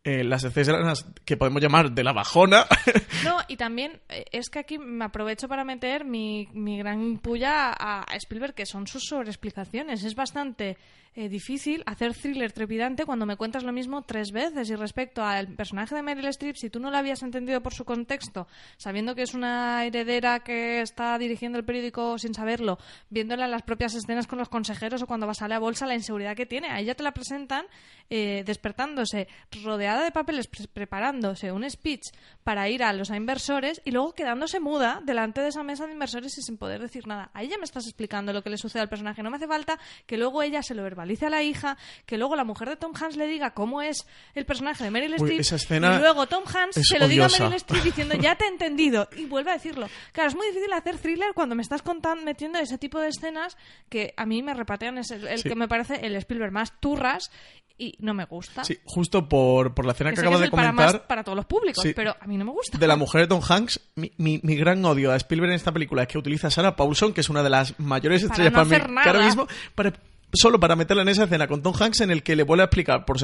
eh, 0.03 0.23
las 0.23 0.43
escenas 0.43 1.05
que 1.23 1.37
podemos 1.37 1.61
llamar 1.61 1.91
de 1.91 2.03
la 2.03 2.13
bajona, 2.13 2.65
No, 3.23 3.37
y 3.47 3.57
también 3.57 4.01
eh, 4.09 4.25
es 4.31 4.49
que 4.49 4.59
aquí 4.59 4.79
me 4.79 5.05
aprovecho 5.05 5.47
para 5.47 5.63
meter 5.63 6.03
mi, 6.03 6.47
mi 6.53 6.77
gran 6.79 7.19
puya 7.19 7.69
a, 7.71 8.01
a 8.01 8.15
Spielberg, 8.17 8.55
que 8.55 8.65
son 8.65 8.87
sus 8.87 9.03
sobreexplicaciones. 9.05 10.03
Es 10.03 10.15
bastante 10.15 10.77
eh, 11.15 11.29
difícil 11.29 11.83
hacer 11.85 12.13
thriller 12.23 12.51
trepidante 12.51 13.05
cuando 13.05 13.25
me 13.27 13.35
cuentas 13.35 13.63
lo 13.63 13.71
mismo 13.71 14.01
tres 14.01 14.31
veces. 14.31 14.69
Y 14.69 14.75
respecto 14.75 15.23
al 15.23 15.49
personaje 15.49 15.93
de 15.93 16.01
Meryl 16.01 16.25
Streep, 16.27 16.55
si 16.55 16.69
tú 16.69 16.79
no 16.79 16.89
lo 16.89 16.97
habías 16.97 17.21
entendido 17.21 17.61
por 17.61 17.73
su 17.73 17.85
contexto, 17.85 18.47
sabiendo 18.77 19.13
que 19.13 19.21
es 19.23 19.33
una 19.33 19.85
heredera 19.85 20.39
que 20.39 20.81
está 20.81 21.17
dirigiendo 21.17 21.59
el 21.59 21.65
periódico 21.65 22.17
sin 22.17 22.33
saberlo, 22.33 22.79
viéndola 23.09 23.45
en 23.45 23.51
las 23.51 23.61
propias 23.63 23.93
escenas 23.93 24.25
con 24.25 24.39
los 24.39 24.49
consejeros 24.49 25.01
o 25.03 25.05
cuando 25.07 25.27
va 25.27 25.33
a 25.33 25.35
salir 25.35 25.53
a 25.55 25.59
bolsa, 25.59 25.85
la 25.85 25.93
inseguridad 25.95 26.35
que 26.35 26.45
tiene, 26.45 26.69
ahí 26.69 26.85
ya 26.85 26.95
te 26.95 27.03
la 27.03 27.11
presentan 27.11 27.65
eh, 28.09 28.43
despertándose, 28.45 29.27
rodeada 29.63 30.03
de 30.03 30.11
papeles, 30.11 30.47
pre- 30.47 30.67
preparándose 30.67 31.51
un 31.51 31.69
speech 31.69 32.07
para 32.43 32.69
ir 32.69 32.83
a 32.83 32.93
los 32.93 33.09
inversores 33.09 33.81
y 33.85 33.91
luego 33.91 34.13
quedándose 34.13 34.59
muda 34.59 35.01
delante 35.05 35.41
de 35.41 35.49
esa 35.49 35.63
mesa 35.63 35.85
de 35.85 35.93
inversores 35.93 36.37
y 36.37 36.41
sin 36.41 36.57
poder 36.57 36.81
decir 36.81 37.07
nada. 37.07 37.29
Ahí 37.33 37.47
ya 37.49 37.57
me 37.57 37.65
estás 37.65 37.85
explicando 37.85 38.31
lo 38.33 38.41
que 38.41 38.49
le 38.49 38.57
sucede 38.57 38.81
al 38.81 38.89
personaje. 38.89 39.21
No 39.23 39.29
me 39.29 39.37
hace 39.37 39.47
falta 39.47 39.79
que 40.05 40.17
luego 40.17 40.41
ella 40.41 40.61
se 40.63 40.75
lo 40.75 40.83
verbalice 40.83 41.25
a 41.25 41.29
la 41.29 41.43
hija, 41.43 41.77
que 42.05 42.17
luego 42.17 42.35
la 42.35 42.43
mujer 42.43 42.69
de 42.69 42.75
Tom 42.75 42.91
Hanks 42.99 43.15
le 43.15 43.27
diga 43.27 43.51
cómo 43.53 43.81
es 43.81 44.05
el 44.35 44.45
personaje 44.45 44.83
de 44.83 44.91
Meryl 44.91 45.13
Streep 45.13 45.41
y 45.71 45.99
luego 45.99 46.27
Tom 46.27 46.43
Hanks 46.45 46.79
se 46.85 46.99
lo 46.99 47.07
diga 47.07 47.23
a 47.23 47.27
odiosa. 47.27 47.43
Meryl 47.45 47.55
Streep 47.57 47.83
diciendo 47.83 48.15
ya 48.15 48.35
te 48.35 48.45
he 48.45 48.49
entendido 48.49 49.07
y 49.17 49.25
vuelve 49.25 49.51
a 49.51 49.53
decirlo. 49.53 49.87
Claro, 50.11 50.29
es 50.29 50.35
muy 50.35 50.47
difícil 50.47 50.71
hacer 50.73 50.97
thriller 50.97 51.33
cuando 51.33 51.55
me 51.55 51.61
estás 51.61 51.81
contando, 51.81 52.23
metiendo 52.25 52.59
ese 52.59 52.77
tipo 52.77 52.99
de 52.99 53.07
escenas 53.07 53.57
que 53.89 54.13
a 54.17 54.25
mí 54.25 54.43
me 54.43 54.53
repatean, 54.53 54.97
es 54.97 55.11
el, 55.11 55.27
el 55.27 55.39
Sí. 55.39 55.49
que 55.49 55.55
me 55.55 55.67
parece 55.67 56.05
el 56.05 56.15
Spielberg 56.17 56.51
más 56.51 56.79
turras 56.79 57.31
y 57.77 57.95
no 57.99 58.13
me 58.13 58.25
gusta. 58.25 58.63
sí, 58.63 58.77
justo 58.85 59.27
por, 59.27 59.73
por 59.73 59.85
la 59.85 59.93
escena 59.93 60.11
Que 60.11 60.15
que, 60.15 60.21
acabas 60.21 60.39
de 60.41 60.45
el 60.45 60.51
para, 60.51 60.71
más 60.71 60.85
comentar. 60.87 61.07
para 61.07 61.23
todos 61.23 61.35
los 61.35 61.45
públicos, 61.45 61.81
Sí. 61.81 61.93
pero 61.95 62.15
a 62.19 62.27
mí 62.27 62.37
no 62.37 62.45
me 62.45 62.51
gusta. 62.51 62.77
de 62.77 62.87
la 62.87 62.95
mujer 62.97 63.21
de 63.21 63.27
Tom 63.27 63.41
Hanks, 63.47 63.79
mi, 63.95 64.11
mi- 64.17 64.39
mi 64.43 64.55
gran 64.55 64.83
odio 64.85 65.11
a 65.11 65.15
Spielberg 65.15 65.51
en 65.51 65.55
esta 65.55 65.71
película 65.71 66.03
es 66.03 66.07
que 66.09 66.17
utiliza 66.19 66.47
a 66.47 66.51
Sarah 66.51 66.75
Paulson, 66.75 67.13
que 67.13 67.21
es 67.21 67.29
una 67.29 67.41
de 67.41 67.49
las 67.49 67.79
mayores 67.79 68.21
Para 68.23 68.33
estrellas 68.33 68.51
no 68.53 68.57
para, 68.57 68.65
mí 68.69 68.75
hacer 68.75 68.87
que 68.87 68.99
ahora 69.09 69.13
nada. 69.13 69.25
mismo, 69.25 69.47
para- 69.73 69.93
solo 70.33 70.59
para 70.59 70.75
meterla 70.75 71.03
en 71.03 71.09
esa 71.09 71.23
escena 71.25 71.47
con 71.47 71.61
Tom 71.61 71.73
Hanks 71.79 72.01
en 72.01 72.11
el 72.11 72.23
que 72.23 72.35
le 72.35 72.43
vuelve 72.43 72.63
a 72.63 72.65
explicar 72.65 73.05
por 73.05 73.17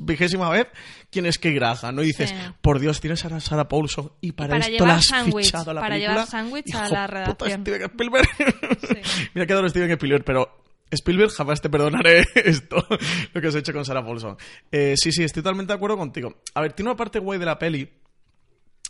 vigésima 0.00 0.50
vez 0.50 0.66
quién 1.10 1.26
es 1.26 1.38
Kay 1.38 1.54
Graham, 1.54 1.94
¿no? 1.94 2.02
Y 2.02 2.06
dices, 2.06 2.30
Sí. 2.30 2.36
por 2.60 2.78
Dios, 2.78 3.00
tienes 3.00 3.24
a 3.24 3.40
Sarah 3.40 3.68
Paulson 3.68 4.12
y 4.20 4.32
para, 4.32 4.50
para 4.50 4.60
esto 4.60 4.72
llevar 4.72 4.88
la 4.88 4.94
has 4.96 5.06
sándwich, 5.06 5.46
fichado 5.46 5.70
a 5.70 5.74
la 5.74 5.80
para 5.80 5.94
película. 5.94 6.14
llevar 6.14 6.26
sándwich 6.28 6.74
a 6.74 6.78
la 6.78 6.84
puta, 6.88 7.06
redacción. 7.06 7.60
Steven 7.62 7.82
Spielberg. 7.82 8.28
Sí. 8.80 9.28
Mira 9.34 9.46
que 9.46 9.52
adoro 9.52 9.68
Steven 9.68 9.90
Spielberg, 9.92 10.24
pero 10.24 10.56
Spielberg 10.90 11.30
jamás 11.30 11.60
te 11.60 11.70
perdonaré 11.70 12.24
esto, 12.34 12.84
lo 13.32 13.40
que 13.40 13.46
has 13.48 13.54
hecho 13.54 13.72
con 13.72 13.84
Sarah 13.84 14.04
Paulson. 14.04 14.36
Eh, 14.72 14.94
sí, 14.96 15.12
sí, 15.12 15.22
estoy 15.22 15.42
totalmente 15.42 15.72
de 15.72 15.76
acuerdo 15.76 15.96
contigo. 15.96 16.34
A 16.54 16.60
ver, 16.62 16.72
tiene 16.72 16.90
una 16.90 16.96
parte 16.96 17.18
guay 17.20 17.38
de 17.38 17.46
la 17.46 17.58
peli, 17.58 17.88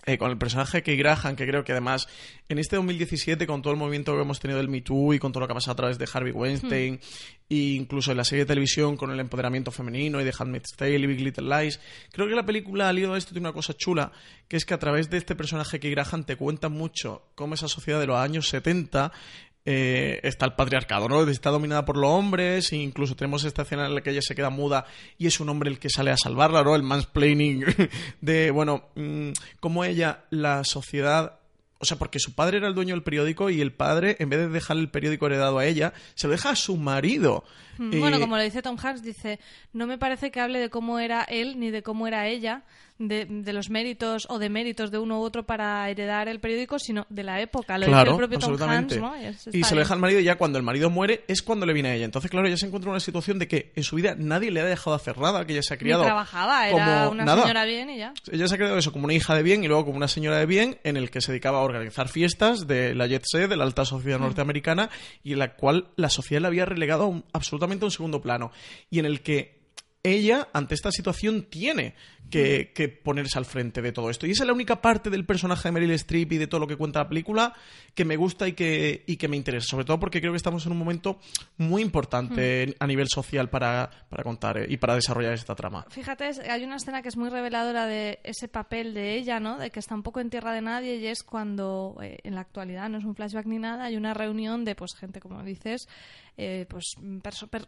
eh, 0.07 0.19
con 0.19 0.31
el 0.31 0.39
personaje 0.39 0.83
que 0.83 0.97
Graham, 0.97 1.37
que 1.37 1.47
creo 1.47 1.65
que 1.65 1.73
además 1.73 2.09
en 2.49 2.59
este 2.59 2.77
2017, 2.77 3.47
con 3.47 3.63
todo 3.63 3.73
el 3.73 3.79
movimiento 3.79 4.15
que 4.15 4.23
hemos 4.23 4.41
tenido 4.41 4.59
del 4.59 4.69
Me 4.69 4.81
Too 4.81 5.15
y 5.15 5.19
con 5.19 5.33
todo 5.33 5.41
lo 5.41 5.47
que 5.47 5.53
ha 5.53 5.55
pasado 5.55 5.73
a 5.73 5.77
través 5.77 5.99
de 5.99 6.09
Harvey 6.13 6.33
Weinstein, 6.33 6.99
e 7.49 7.55
incluso 7.57 8.11
en 8.11 8.17
la 8.17 8.25
serie 8.25 8.45
de 8.45 8.49
televisión 8.49 8.97
con 8.97 9.11
el 9.11 9.21
empoderamiento 9.21 9.71
femenino 9.71 10.21
y 10.21 10.25
de 10.25 10.33
Handmaid's 10.37 10.75
Tale 10.77 10.97
y 10.97 11.07
Big 11.07 11.21
Little 11.21 11.49
Lies, 11.49 11.81
creo 12.13 12.29
que 12.29 12.35
la 12.35 12.47
película 12.47 12.89
al 12.89 12.99
hilo 12.99 13.13
de 13.13 13.19
esto 13.19 13.33
tiene 13.33 13.49
una 13.49 13.55
cosa 13.55 13.75
chula, 13.75 14.11
que 14.49 14.57
es 14.57 14.65
que 14.65 14.75
a 14.75 14.79
través 14.79 15.11
de 15.11 15.19
este 15.19 15.35
personaje 15.35 15.79
que 15.79 15.91
Graham 15.91 16.25
te 16.25 16.37
cuenta 16.37 16.69
mucho 16.69 17.23
cómo 17.35 17.55
esa 17.55 17.69
sociedad 17.69 18.01
de 18.01 18.07
los 18.07 18.17
años 18.17 18.49
70 18.49 19.13
eh, 19.65 20.21
está 20.23 20.47
el 20.47 20.55
patriarcado, 20.55 21.09
¿no? 21.09 21.23
Está 21.29 21.51
dominada 21.51 21.85
por 21.85 21.97
los 21.97 22.11
hombres, 22.11 22.73
e 22.73 22.77
incluso 22.77 23.15
tenemos 23.15 23.45
esta 23.45 23.63
escena 23.63 23.87
en 23.87 23.95
la 23.95 24.01
que 24.01 24.11
ella 24.11 24.23
se 24.23 24.35
queda 24.35 24.51
muda 24.51 24.87
y 25.19 25.27
es 25.27 25.41
un 25.41 25.49
hombre 25.49 25.71
el 25.71 25.79
que 25.79 25.91
sale 25.91 26.11
a 26.11 26.17
salvarla, 26.17 26.63
¿no? 26.63 26.75
El 26.75 26.83
mansplaining 26.83 27.65
de, 28.21 28.51
bueno, 28.51 28.89
mm, 28.95 29.31
cómo 29.61 29.85
ella, 29.85 30.25
la 30.31 30.65
sociedad 30.65 31.41
o 31.83 31.87
sea, 31.87 31.97
porque 31.97 32.19
su 32.19 32.35
padre 32.35 32.59
era 32.59 32.69
el 32.69 32.75
dueño 32.75 32.95
del 32.95 33.03
periódico 33.03 33.49
y 33.49 33.63
el 33.63 33.73
padre, 33.73 34.17
en 34.19 34.29
vez 34.29 34.39
de 34.39 34.49
dejar 34.49 34.77
el 34.77 34.91
periódico 34.91 35.25
heredado 35.25 35.59
a 35.59 35.65
ella, 35.65 35.95
se 36.15 36.27
lo 36.27 36.33
deja 36.33 36.51
a 36.51 36.57
su 36.57 36.77
marido. 36.77 37.43
Mm, 37.79 37.99
bueno, 37.99 38.21
como 38.21 38.37
lo 38.37 38.43
dice 38.43 38.61
Tom 38.61 38.77
Hanks, 38.79 39.03
dice, 39.03 39.41
no 39.73 39.87
me 39.87 39.97
parece 39.97 40.31
que 40.31 40.41
hable 40.41 40.59
de 40.59 40.69
cómo 40.69 40.99
era 40.99 41.23
él 41.23 41.59
ni 41.59 41.71
de 41.71 41.83
cómo 41.83 42.07
era 42.07 42.29
ella, 42.29 42.65
de, 43.01 43.25
de, 43.25 43.53
los 43.53 43.71
méritos 43.71 44.27
o 44.29 44.39
de 44.39 44.51
méritos 44.51 44.91
de 44.91 44.99
uno 44.99 45.21
u 45.21 45.23
otro 45.23 45.45
para 45.45 45.89
heredar 45.89 46.29
el 46.29 46.39
periódico, 46.39 46.79
sino 46.79 47.07
de 47.09 47.25
la 47.25 47.41
época. 47.41 47.79
Lo 47.79 47.87
claro, 47.87 48.13
dice 48.13 48.23
el 48.23 48.29
propio 48.29 48.39
Tom 48.39 48.71
Hanks, 48.71 48.97
¿no? 48.99 49.15
Y, 49.53 49.65
se 49.65 49.75
lo 49.75 49.81
deja 49.81 49.95
al 49.95 50.01
marido 50.01 50.21
y 50.21 50.25
ya 50.25 50.37
cuando 50.37 50.59
el 50.59 50.65
marido 50.65 50.91
muere 50.91 51.25
es 51.27 51.43
cuando 51.43 51.65
le 51.65 51.73
viene 51.73 51.89
a 51.89 51.95
ella. 51.95 52.05
Entonces, 52.05 52.31
claro, 52.31 52.47
ella 52.47 52.59
se 52.59 52.67
encuentra 52.67 52.89
en 52.89 52.93
una 52.93 53.01
situación 53.01 53.39
de 53.39 53.49
que 53.49 53.73
en 53.75 53.83
su 53.83 53.97
vida 53.97 54.15
nadie 54.17 54.51
le 54.51 54.61
ha 54.61 54.65
dejado 54.65 54.95
hacer 54.95 55.17
nada, 55.19 55.47
que 55.47 55.55
ella 55.55 55.63
se 55.63 55.75
ha 55.75 55.79
criado. 55.79 56.03
Ni 56.03 56.09
trabajaba, 56.09 56.69
era 56.69 57.09
una 57.09 57.37
señora 57.37 57.65
bien 57.65 57.91
y 57.91 57.99
ya. 57.99 58.13
Ella 58.31 58.47
se 58.47 58.55
ha 58.55 58.59
criado 58.59 58.77
eso 58.77 58.93
como 58.93 59.07
una 59.07 59.15
hija 59.15 59.35
de 59.35 59.43
bien 59.43 59.65
y 59.65 59.69
luego 59.69 59.87
como 59.87 59.97
una 59.97 60.09
señora 60.09 60.39
de 60.39 60.47
bien 60.47 60.79
en 60.85 60.97
el 60.99 61.11
que 61.11 61.23
se 61.23 61.33
dedicaba 61.33 61.59
a 61.59 61.63
organizar 61.63 62.09
fiestas 62.09 62.67
de 62.67 62.95
la 62.95 63.07
jet 63.07 63.25
set, 63.25 63.49
de 63.49 63.57
la 63.57 63.65
alta 63.65 63.85
sociedad 63.87 64.19
mm. 64.19 64.23
norteamericana, 64.23 64.91
y 65.25 65.33
en 65.33 65.39
la 65.39 65.55
cual 65.55 65.89
la 65.97 66.11
sociedad 66.11 66.43
la 66.43 66.49
había 66.49 66.67
relegado 66.67 67.25
absolutamente 67.33 67.85
a 67.85 67.87
un 67.87 67.93
segundo 67.93 68.21
plano. 68.21 68.53
Y 68.91 68.99
en 68.99 69.07
el 69.07 69.23
que 69.23 69.61
ella, 70.03 70.49
ante 70.53 70.75
esta 70.75 70.91
situación, 70.91 71.43
tiene 71.43 71.95
que, 72.31 73.01
ponerse 73.03 73.39
al 73.39 73.45
frente 73.45 73.83
de 73.83 73.93
todo 73.93 74.11
esto. 74.11 74.27
Y 74.27 74.31
esa 74.31 74.45
es 74.45 74.47
la 74.47 74.53
única 74.53 74.81
parte 74.81 75.11
del 75.11 75.27
personaje 75.27 75.69
de 75.69 75.73
Meryl 75.73 75.91
Streep 75.93 76.33
y 76.33 76.39
de 76.39 76.47
todo 76.47 76.61
lo 76.61 76.67
que 76.67 76.77
cuenta 76.77 77.01
la 77.01 77.09
película 77.09 77.53
que 77.95 78.05
me 78.05 78.17
gusta 78.17 78.49
y 78.49 78.53
que, 78.53 79.05
y 79.07 79.17
que 79.17 79.29
me 79.29 79.37
interesa. 79.37 79.67
Sobre 79.69 79.85
todo 79.85 79.99
porque 79.99 80.21
creo 80.21 80.33
que 80.33 80.37
estamos 80.37 80.65
en 80.67 80.73
un 80.73 80.79
momento 80.79 81.19
muy 81.59 81.83
importante 81.83 82.69
hmm. 82.69 82.73
a 82.79 82.87
nivel 82.87 83.09
social 83.09 83.51
para, 83.51 83.91
contar 84.23 84.59
eh, 84.59 84.67
y 84.69 84.77
para 84.77 84.95
desarrollar 84.95 85.35
esta 85.35 85.55
trama. 85.55 85.85
Fíjate, 85.91 86.31
hay 86.49 86.65
una 86.65 86.77
escena 86.77 87.03
que 87.03 87.09
es 87.09 87.17
muy 87.17 87.29
reveladora 87.29 87.87
de 87.87 88.21
ese 88.23 88.49
papel 88.49 88.95
de 88.95 89.17
ella, 89.17 89.41
¿no? 89.41 89.59
De 89.59 89.71
que 89.71 89.81
está 89.81 89.95
un 89.95 90.03
poco 90.03 90.21
en 90.21 90.31
tierra 90.31 90.53
de 90.53 90.63
nadie 90.63 90.97
y 90.97 91.07
es 91.07 91.23
cuando, 91.23 91.97
eh, 92.03 92.19
en 92.23 92.35
la 92.35 92.43
actualidad, 92.43 92.89
no 92.89 92.99
es 92.99 93.05
un 93.05 93.15
flashback 93.15 93.47
ni 93.47 93.59
nada, 93.59 93.85
hay 93.85 93.97
una 93.97 94.15
reunión 94.15 94.65
de 94.65 94.75
pues 94.75 94.95
gente, 94.95 95.21
como 95.21 95.43
dices, 95.43 95.89
eh, 96.37 96.65
pues 96.71 96.95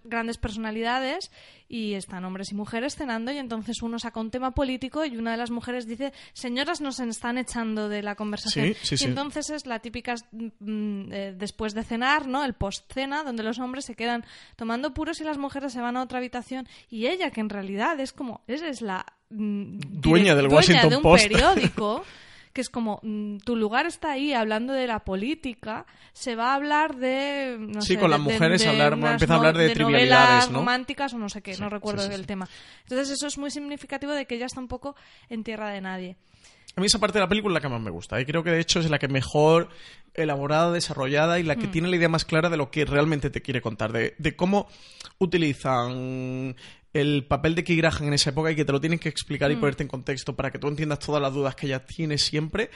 grandes 0.04 0.38
personalidades 0.38 1.30
y 1.68 1.92
están 1.92 2.24
hombres 2.24 2.52
y 2.52 2.54
mujeres 2.54 2.94
cenando 2.96 3.30
y 3.30 3.36
entonces 3.36 3.82
uno 3.82 3.98
saca 3.98 4.18
un 4.18 4.30
tema 4.30 4.51
político 4.52 5.04
y 5.04 5.16
una 5.16 5.32
de 5.32 5.36
las 5.36 5.50
mujeres 5.50 5.86
dice, 5.86 6.12
señoras 6.32 6.80
nos 6.80 7.00
están 7.00 7.38
echando 7.38 7.88
de 7.88 8.02
la 8.02 8.14
conversación. 8.14 8.74
y 8.90 9.04
entonces 9.04 9.50
es 9.50 9.66
la 9.66 9.80
típica 9.80 10.14
mm, 10.32 11.12
eh, 11.12 11.34
después 11.36 11.74
de 11.74 11.84
cenar, 11.84 12.26
¿no? 12.26 12.44
El 12.44 12.54
post-cena, 12.54 13.24
donde 13.24 13.42
los 13.42 13.58
hombres 13.58 13.84
se 13.84 13.94
quedan 13.94 14.24
tomando 14.56 14.94
puros 14.94 15.20
y 15.20 15.24
las 15.24 15.38
mujeres 15.38 15.72
se 15.72 15.80
van 15.80 15.96
a 15.96 16.02
otra 16.02 16.18
habitación 16.18 16.68
y 16.88 17.06
ella, 17.06 17.30
que 17.30 17.40
en 17.40 17.48
realidad 17.48 17.98
es 18.00 18.12
como, 18.12 18.42
es 18.46 18.80
la... 18.80 19.04
Mm, 19.30 19.78
dueña 20.00 20.34
del 20.34 20.48
Washington 20.48 20.90
de 20.90 20.96
un 20.96 21.02
Post. 21.02 21.28
periódico 21.28 22.04
que 22.52 22.60
es 22.60 22.68
como 22.68 23.00
mm, 23.02 23.38
tu 23.38 23.56
lugar 23.56 23.86
está 23.86 24.12
ahí 24.12 24.32
hablando 24.32 24.72
de 24.72 24.86
la 24.86 25.00
política, 25.00 25.86
se 26.12 26.36
va 26.36 26.52
a 26.52 26.54
hablar 26.54 26.96
de 26.96 27.56
no 27.58 27.82
sí, 27.82 27.94
sé, 27.94 28.00
con 28.00 28.10
las 28.10 28.20
mujeres 28.20 28.66
hablar, 28.66 28.92
empieza 28.92 29.34
a 29.34 29.36
hablar 29.36 29.56
de, 29.56 29.64
de 29.64 29.74
trivialidades, 29.74 30.50
¿no? 30.50 30.58
románticas 30.58 31.14
o 31.14 31.18
no 31.18 31.28
sé 31.28 31.42
qué, 31.42 31.56
no 31.58 31.68
recuerdo 31.68 32.10
el 32.10 32.26
tema. 32.26 32.48
Entonces 32.82 33.10
eso 33.10 33.26
es 33.26 33.38
muy 33.38 33.50
significativo 33.50 34.12
de 34.12 34.26
que 34.26 34.36
ella 34.36 34.46
está 34.46 34.60
un 34.60 34.68
poco 34.68 34.94
en 35.28 35.44
tierra 35.44 35.70
de 35.70 35.80
nadie. 35.80 36.16
A 36.74 36.80
mí 36.80 36.86
esa 36.86 36.98
parte 36.98 37.18
de 37.18 37.24
la 37.24 37.28
película 37.28 37.52
es 37.52 37.54
la 37.54 37.60
que 37.60 37.72
más 37.72 37.82
me 37.82 37.90
gusta. 37.90 38.18
Y 38.20 38.24
creo 38.24 38.42
que 38.42 38.50
de 38.50 38.60
hecho 38.60 38.80
es 38.80 38.88
la 38.88 38.98
que 38.98 39.08
mejor 39.08 39.68
elaborada, 40.14 40.72
desarrollada 40.72 41.38
y 41.38 41.42
la 41.42 41.56
que 41.56 41.66
mm. 41.66 41.70
tiene 41.70 41.88
la 41.88 41.96
idea 41.96 42.08
más 42.08 42.24
clara 42.24 42.48
de 42.48 42.56
lo 42.56 42.70
que 42.70 42.86
realmente 42.86 43.28
te 43.28 43.42
quiere 43.42 43.60
contar. 43.60 43.92
De, 43.92 44.14
de 44.18 44.36
cómo 44.36 44.68
utilizan 45.18 46.56
el 46.92 47.24
papel 47.26 47.54
de 47.54 47.64
Key 47.64 47.76
Graham 47.76 48.08
en 48.08 48.14
esa 48.14 48.30
época 48.30 48.50
y 48.50 48.56
que 48.56 48.64
te 48.64 48.72
lo 48.72 48.80
tienen 48.80 48.98
que 48.98 49.08
explicar 49.08 49.50
y 49.50 49.56
mm. 49.56 49.60
ponerte 49.60 49.82
en 49.82 49.88
contexto 49.88 50.36
para 50.36 50.50
que 50.50 50.58
tú 50.58 50.68
entiendas 50.68 50.98
todas 50.98 51.22
las 51.22 51.32
dudas 51.32 51.54
que 51.54 51.66
ella 51.66 51.84
tiene 51.84 52.18
siempre 52.18 52.70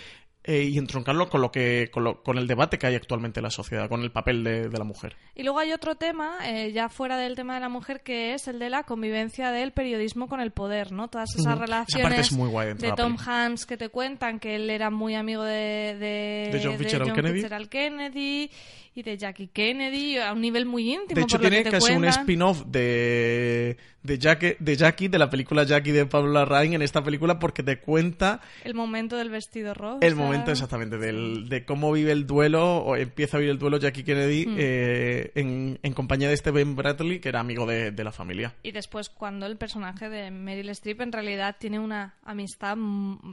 eh, 0.49 0.63
y 0.63 0.79
entroncarlo 0.79 1.29
con 1.29 1.41
lo 1.41 1.51
que 1.51 1.91
con, 1.91 2.39
el 2.39 2.47
debate 2.47 2.79
que 2.79 2.87
hay 2.87 2.95
actualmente 2.95 3.41
en 3.41 3.45
la 3.45 3.51
sociedad, 3.51 3.89
con 3.89 4.03
el 4.03 4.13
papel 4.13 4.45
de, 4.45 4.71
la 4.71 4.85
mujer. 4.85 5.17
Y 5.35 5.43
luego 5.43 5.59
hay 5.59 5.73
otro 5.73 5.97
tema, 5.97 6.39
eh, 6.45 6.71
ya 6.71 6.89
fuera 6.89 7.19
del 7.19 7.35
tema 7.35 7.55
de 7.55 7.61
la 7.61 7.69
mujer, 7.69 8.01
que 8.03 8.33
es 8.33 8.47
el 8.47 8.61
de 8.61 8.71
la 8.71 8.85
convivencia 8.85 9.51
del 9.51 9.73
periodismo 9.73 10.29
con 10.29 10.41
el 10.41 10.53
poder, 10.53 10.93
¿no? 10.93 11.09
Todas 11.09 11.35
esas 11.35 11.59
relaciones 11.59 12.31
de 12.79 12.93
Tom 12.93 13.17
Hanks 13.19 13.67
que 13.67 13.77
te 13.77 13.89
cuentan 13.89 14.39
que 14.39 14.55
él 14.55 14.71
era 14.71 14.89
muy 14.89 15.17
amigo 15.17 15.43
de, 15.43 15.97
de, 15.99 16.61
John 16.63 16.79
Fitzgerald 16.79 17.13
Kennedy. 17.13 17.69
Kennedy 17.69 18.51
y 18.97 19.03
de 19.03 19.19
Jackie 19.19 19.49
Kennedy 19.49 20.17
a 20.17 20.33
un 20.33 20.41
nivel 20.41 20.65
muy 20.65 20.95
íntimo. 20.95 21.15
De 21.15 21.23
hecho, 21.23 21.39
tiene 21.39 21.63
casi 21.65 21.93
un 21.93 22.07
spin-off 22.07 22.65
de, 22.65 23.77
de, 24.03 24.19
Jackie, 24.19 24.57
de 24.59 24.77
Jackie, 24.77 25.09
de 25.09 25.19
la 25.19 25.29
película 25.29 25.65
Jackie 25.65 25.93
de 25.93 26.07
Pablo 26.07 26.33
Larraín 26.33 26.73
en 26.73 26.81
esta 26.81 27.05
película 27.05 27.39
porque 27.39 27.63
te 27.63 27.79
cuenta... 27.79 28.41
El 28.65 28.73
momento 28.73 29.17
del 29.17 29.29
vestido 29.29 29.75
rojo. 29.75 29.99
El 30.01 30.17
momento 30.17 30.51
exactamente 30.51 30.97
del, 30.97 31.51
de 31.51 31.67
cómo 31.67 31.93
vive 31.93 32.11
el 32.11 32.27
duelo 32.27 32.79
o 32.79 32.97
empieza 32.97 33.37
a 33.37 33.41
vivir 33.41 33.53
el 33.53 33.59
duelo 33.59 33.77
Jackie 33.77 34.03
Kennedy 34.03 34.47
hmm. 34.47 34.57
eh, 34.59 35.33
en, 35.35 35.79
en, 35.83 35.93
compañía 35.93 36.29
de 36.29 36.35
este 36.35 36.51
Ben 36.51 36.75
Bradley 36.75 37.21
que 37.21 37.29
era 37.29 37.41
amigo 37.41 37.67
de, 37.67 37.91
de 37.91 38.05
la 38.05 38.13
familia. 38.13 38.55
Y 38.63 38.73
después 38.73 39.11
cuando 39.11 39.45
el 39.45 39.59
personaje 39.59 40.09
de 40.09 40.31
Meryl 40.31 40.71
Streep 40.71 41.03
en 41.03 41.13
realidad 41.13 41.57
tiene 41.59 41.79
una 41.79 42.15
amistad 42.25 42.79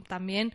también 0.08 0.52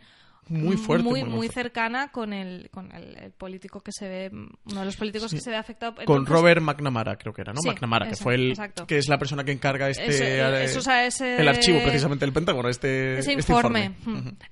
muy 0.50 0.76
fuerte. 0.76 1.08
Muy, 1.08 1.24
muy, 1.24 1.48
cercana 1.48 2.08
con, 2.08 2.32
el, 2.32 2.68
con 2.70 2.90
el, 2.92 3.30
político 3.32 3.80
que 3.80 3.92
se 3.92 4.08
ve, 4.08 4.30
uno 4.32 4.80
de 4.80 4.84
los 4.84 4.96
políticos 4.96 5.32
que 5.32 5.40
se 5.40 5.50
ve 5.50 5.56
afectado. 5.56 5.94
con 6.04 6.26
Robert 6.26 6.60
McNamara, 6.60 7.16
creo 7.16 7.32
que 7.32 7.42
era, 7.42 7.52
¿no? 7.52 7.60
McNamara, 7.64 8.08
que 8.08 8.16
fue 8.16 8.34
el. 8.34 8.58
Que 8.86 8.98
es 8.98 9.08
la 9.08 9.18
persona 9.18 9.44
que 9.44 9.52
encarga 9.52 9.88
este. 9.88 10.40
Eh, 10.40 11.38
el 11.38 11.48
archivo 11.48 11.78
precisamente 11.82 12.24
del 12.24 12.32
Pentágono, 12.32 12.68
este, 12.68 13.18
ese 13.18 13.32
este 13.32 13.52
informe. 13.52 13.94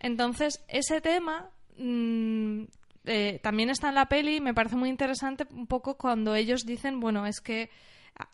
Entonces, 0.00 0.64
ese 0.68 1.00
tema. 1.00 1.50
Mm, 1.76 2.64
eh, 3.10 3.40
también 3.42 3.70
está 3.70 3.88
en 3.88 3.94
la 3.94 4.06
peli 4.06 4.36
y 4.36 4.40
me 4.40 4.52
parece 4.52 4.76
muy 4.76 4.90
interesante 4.90 5.46
un 5.50 5.66
poco 5.66 5.96
cuando 5.96 6.34
ellos 6.34 6.66
dicen, 6.66 7.00
bueno, 7.00 7.26
es 7.26 7.40
que 7.40 7.70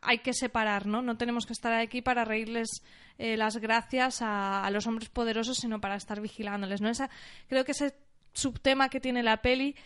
hay 0.01 0.19
que 0.19 0.33
separar, 0.33 0.87
¿no? 0.87 1.03
No 1.03 1.17
tenemos 1.17 1.47
que 1.47 1.53
estar 1.53 1.73
aquí 1.73 2.03
para 2.03 2.25
reírles 2.25 2.83
eh, 3.19 3.37
las 3.37 3.59
gracias 3.59 4.19
a, 4.23 4.69
los 4.71 4.87
hombres 4.87 5.09
poderosos, 5.09 5.59
sino 5.59 5.81
para 5.81 5.97
estar 5.97 6.21
vigilándoles, 6.21 6.81
¿no? 6.81 6.89
Esa, 6.89 7.11
creo 7.49 7.65
que 7.65 7.73
ese 7.73 7.95
subtema 8.33 8.89
que 8.89 9.01
tiene 9.01 9.23
la 9.23 9.43
peli 9.43 9.77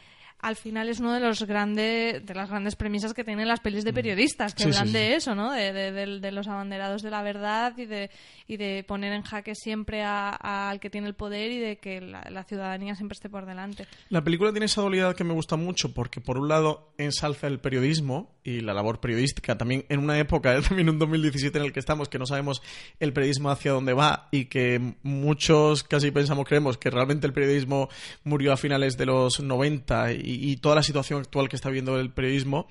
al 0.40 0.57
final 0.57 0.88
es 0.88 1.01
uno 1.01 1.12
de 1.12 1.20
los 1.20 1.42
grandes 1.42 2.24
de 2.24 2.35
las 2.35 2.48
grandes 2.48 2.77
premisas 2.77 3.12
que 3.12 3.24
tienen 3.24 3.48
las 3.48 3.61
pelis 3.61 3.85
de 3.85 3.92
mm. 3.92 3.94
periodistas 3.94 4.55
que 4.55 4.64
hablan 4.64 4.92
de 4.92 5.16
eso 5.16 5.35
no 5.35 5.53
de, 5.53 6.31
los 6.33 6.46
abanderados 6.46 7.03
de 7.03 7.11
la 7.11 7.22
verdad 7.22 7.77
y 7.77 7.87
de 7.87 8.11
y 8.46 8.57
de 8.57 8.85
poner 8.87 9.12
en 9.12 9.22
jaque 9.22 9.55
siempre 9.55 10.03
al 10.05 10.81
que 10.81 10.90
tiene 10.90 11.09
el 11.09 11.14
poder 11.14 11.51
y 11.51 11.59
de 11.59 11.79
que 11.79 12.01
la, 12.01 12.44
ciudadanía 12.48 12.94
siempre 12.94 13.14
esté 13.14 13.29
por 13.29 13.44
delante. 13.44 13.87
La 14.09 14.24
película 14.24 14.53
tiene 14.53 14.66
esa 14.66 14.81
dualidad 14.81 15.14
que 15.14 15.24
me 15.24 15.35
gusta 15.35 15.57
mucho 15.57 15.92
porque 15.92 16.22
por 16.22 16.38
un 16.38 16.48
lado 16.48 16.94
ensalza 16.96 17.46
el 17.46 17.61
periodismo 17.61 18.38
y 18.42 18.61
la 18.61 18.72
labor 18.72 19.01
periodística 19.01 19.59
también 19.59 19.85
en 19.90 20.01
una 20.01 20.18
época 20.18 20.59
también 20.68 20.88
un 20.88 20.98
2017 20.98 21.59
en 21.59 21.64
el 21.64 21.72
que 21.72 21.81
estamos 21.81 22.09
que 22.09 22.18
no 22.18 22.24
sabemos 22.24 22.62
el 23.01 23.12
periodismo 23.12 23.51
hacia 23.51 23.72
dónde 23.72 23.92
va 23.92 24.29
y 24.31 24.46
que 24.46 24.94
muchos 25.03 25.85
casi 25.85 26.11
pensamos 26.11 26.46
creemos 26.46 26.79
que 26.79 26.90
realmente 26.90 27.27
el 27.27 27.35
periodismo 27.35 27.90
murió 28.24 28.53
a 28.53 28.57
finales 28.57 28.96
de 28.96 29.07
los 29.07 29.40
90 29.40 30.12
y 30.12 30.27
y, 30.30 30.56
toda 30.56 30.76
la 30.76 30.82
situación 30.82 31.20
actual 31.20 31.48
que 31.48 31.56
está 31.56 31.70
viendo 31.70 31.98
el 31.98 32.10
periodismo, 32.10 32.68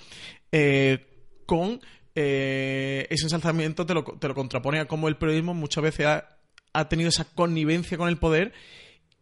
eh, 0.51 1.05
con 1.45 1.81
eh, 2.15 3.07
ese 3.09 3.25
ensalzamiento 3.25 3.85
te 3.85 3.93
lo, 3.93 4.03
te 4.03 4.27
lo, 4.27 4.35
contrapone 4.35 4.79
a 4.79 4.87
cómo 4.87 5.07
el 5.07 5.17
periodismo 5.17 5.53
muchas 5.53 5.83
veces 5.83 6.05
ha, 6.05 6.37
ha, 6.73 6.89
tenido 6.89 7.09
esa 7.09 7.25
connivencia 7.25 7.97
con 7.97 8.09
el 8.09 8.17
poder 8.17 8.53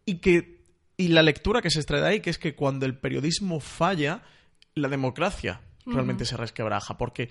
y 0.04 0.18
que 0.18 0.56
y 0.98 1.08
la 1.08 1.22
lectura 1.22 1.60
que 1.60 1.70
se 1.70 1.78
extrae 1.78 2.00
de 2.00 2.08
ahí, 2.08 2.20
que 2.20 2.30
es 2.30 2.38
que 2.38 2.54
cuando 2.54 2.86
el 2.86 2.96
periodismo 2.96 3.60
falla, 3.60 4.22
la 4.74 4.88
democracia 4.88 5.60
realmente 5.84 6.24
se 6.24 6.36
resquebraja, 6.36 6.96
porque 6.96 7.30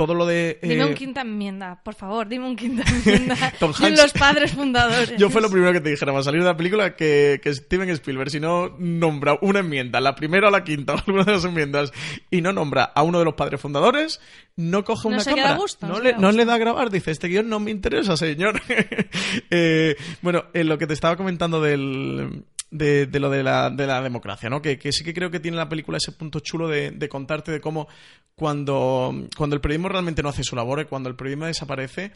todo 0.00 0.14
lo 0.14 0.24
de... 0.24 0.58
Dime 0.62 0.86
un 0.86 0.92
eh, 0.92 0.94
quinta 0.94 1.20
enmienda, 1.20 1.78
por 1.84 1.94
favor, 1.94 2.26
dime 2.26 2.46
un 2.46 2.56
quinta 2.56 2.82
enmienda. 2.88 3.36
Tom 3.58 3.70
los 3.78 4.12
padres 4.14 4.52
fundadores. 4.52 5.18
Yo 5.18 5.28
fue 5.28 5.42
lo 5.42 5.50
primero 5.50 5.74
que 5.74 5.82
te 5.82 5.90
dijera, 5.90 6.10
va 6.10 6.20
a 6.20 6.22
salir 6.22 6.40
de 6.40 6.46
la 6.46 6.56
película 6.56 6.96
que, 6.96 7.38
que 7.42 7.52
Steven 7.52 7.90
Spielberg, 7.90 8.30
si 8.30 8.40
no 8.40 8.74
nombra 8.78 9.36
una 9.42 9.58
enmienda, 9.58 10.00
la 10.00 10.14
primera 10.14 10.48
o 10.48 10.50
la 10.50 10.64
quinta, 10.64 10.94
o 10.94 10.96
alguna 11.06 11.24
de 11.24 11.32
las 11.32 11.44
enmiendas, 11.44 11.92
y 12.30 12.40
no 12.40 12.50
nombra 12.54 12.84
a 12.84 13.02
uno 13.02 13.18
de 13.18 13.26
los 13.26 13.34
padres 13.34 13.60
fundadores, 13.60 14.22
no 14.56 14.84
coge 14.84 15.08
una 15.08 15.22
cámara. 15.22 15.58
no, 15.82 16.00
le, 16.00 16.14
no 16.14 16.32
le 16.32 16.46
da 16.46 16.54
a 16.54 16.58
grabar, 16.58 16.88
dice, 16.88 17.10
este 17.10 17.28
guion 17.28 17.50
no 17.50 17.60
me 17.60 17.70
interesa, 17.70 18.16
señor. 18.16 18.58
eh, 19.50 19.96
bueno, 20.22 20.44
en 20.54 20.66
lo 20.66 20.78
que 20.78 20.86
te 20.86 20.94
estaba 20.94 21.18
comentando 21.18 21.60
del 21.60 22.44
de, 22.70 23.06
de, 23.06 23.20
lo 23.20 23.30
de 23.30 23.42
la, 23.42 23.70
de 23.70 23.86
la 23.86 24.00
democracia, 24.02 24.48
¿no? 24.48 24.62
Que, 24.62 24.78
que, 24.78 24.92
sí 24.92 25.04
que 25.04 25.14
creo 25.14 25.30
que 25.30 25.40
tiene 25.40 25.56
la 25.56 25.68
película 25.68 25.98
ese 25.98 26.12
punto 26.12 26.40
chulo 26.40 26.68
de, 26.68 26.90
de 26.90 27.08
contarte 27.08 27.52
de 27.52 27.60
cómo 27.60 27.88
cuando, 28.34 29.14
cuando 29.36 29.56
el 29.56 29.60
periodismo 29.60 29.88
realmente 29.88 30.22
no 30.22 30.28
hace 30.28 30.44
su 30.44 30.56
labor, 30.56 30.86
cuando 30.86 31.08
el 31.08 31.16
periodismo 31.16 31.46
desaparece, 31.46 32.12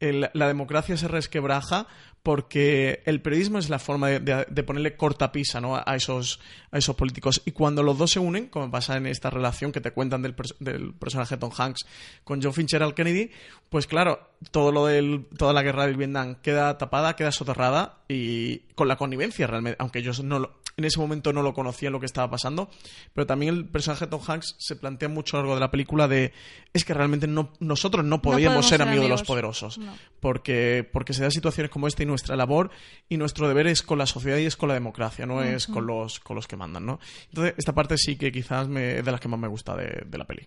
la 0.00 0.46
democracia 0.46 0.96
se 0.96 1.08
resquebraja 1.08 1.86
porque 2.22 3.02
el 3.06 3.22
periodismo 3.22 3.58
es 3.58 3.70
la 3.70 3.78
forma 3.78 4.08
de, 4.08 4.62
ponerle 4.62 4.96
cortapisa 4.96 5.60
¿no? 5.60 5.76
a, 5.76 5.96
esos, 5.96 6.40
a 6.70 6.78
esos 6.78 6.94
políticos. 6.94 7.40
Y 7.44 7.52
cuando 7.52 7.82
los 7.82 7.96
dos 7.96 8.10
se 8.10 8.18
unen, 8.18 8.48
como 8.48 8.70
pasa 8.70 8.96
en 8.96 9.06
esta 9.06 9.30
relación 9.30 9.72
que 9.72 9.80
te 9.80 9.92
cuentan 9.92 10.22
del, 10.22 10.34
del 10.60 10.94
personaje 10.94 11.36
Tom 11.36 11.52
Hanks 11.56 11.86
con 12.24 12.42
John 12.42 12.52
Fitzgerald 12.52 12.94
Kennedy, 12.94 13.30
pues 13.70 13.86
claro, 13.86 14.28
todo 14.50 14.72
lo 14.72 14.86
del, 14.86 15.26
toda 15.36 15.52
la 15.52 15.62
guerra 15.62 15.86
del 15.86 15.96
Vietnam 15.96 16.36
queda 16.42 16.76
tapada, 16.76 17.16
queda 17.16 17.32
soterrada 17.32 18.00
y 18.08 18.58
con 18.74 18.88
la 18.88 18.96
connivencia 18.96 19.46
realmente, 19.46 19.76
aunque 19.78 20.00
ellos 20.00 20.22
no 20.22 20.38
lo, 20.38 20.58
en 20.78 20.84
ese 20.84 20.98
momento 20.98 21.32
no 21.32 21.42
lo 21.42 21.52
conocían 21.52 21.92
lo 21.92 22.00
que 22.00 22.06
estaba 22.06 22.30
pasando, 22.30 22.70
pero 23.12 23.26
también 23.26 23.52
el 23.54 23.66
personaje 23.66 24.06
de 24.06 24.10
Tom 24.12 24.22
Hanks 24.26 24.54
se 24.58 24.76
plantea 24.76 25.08
mucho 25.08 25.36
a 25.36 25.40
lo 25.40 25.42
largo 25.42 25.54
de 25.56 25.60
la 25.60 25.70
película 25.70 26.08
de 26.08 26.32
es 26.72 26.84
que 26.84 26.94
realmente 26.94 27.26
no, 27.26 27.52
nosotros 27.58 28.04
no 28.04 28.22
podíamos 28.22 28.66
ser 28.66 28.78
ser 28.78 28.86
amigos 28.86 29.04
de 29.04 29.08
los 29.10 29.22
poderosos, 29.24 29.78
No. 29.78 29.92
porque, 30.20 30.88
porque 30.90 31.12
se 31.12 31.22
dan 31.22 31.32
situaciones 31.32 31.70
como 31.70 31.88
esta 31.88 32.04
y 32.04 32.06
nuestra 32.06 32.36
labor 32.36 32.70
y 33.08 33.16
nuestro 33.16 33.48
deber 33.48 33.66
es 33.66 33.82
con 33.82 33.98
la 33.98 34.06
sociedad 34.06 34.38
y 34.38 34.46
es 34.46 34.56
con 34.56 34.68
la 34.68 34.74
democracia, 34.74 35.26
no 35.26 35.42
es 35.42 35.66
con 35.66 35.86
los, 35.86 36.20
con 36.20 36.36
los 36.36 36.46
que 36.46 36.56
mandan, 36.56 36.86
¿no? 36.86 37.00
Entonces, 37.30 37.54
esta 37.58 37.74
parte 37.74 37.98
sí 37.98 38.16
que 38.16 38.30
quizás 38.30 38.68
me, 38.68 38.98
es 38.98 39.04
de 39.04 39.10
las 39.10 39.20
que 39.20 39.26
más 39.28 39.40
me 39.40 39.48
gusta 39.48 39.74
de, 39.76 40.04
de 40.06 40.18
la 40.18 40.26
peli. 40.26 40.46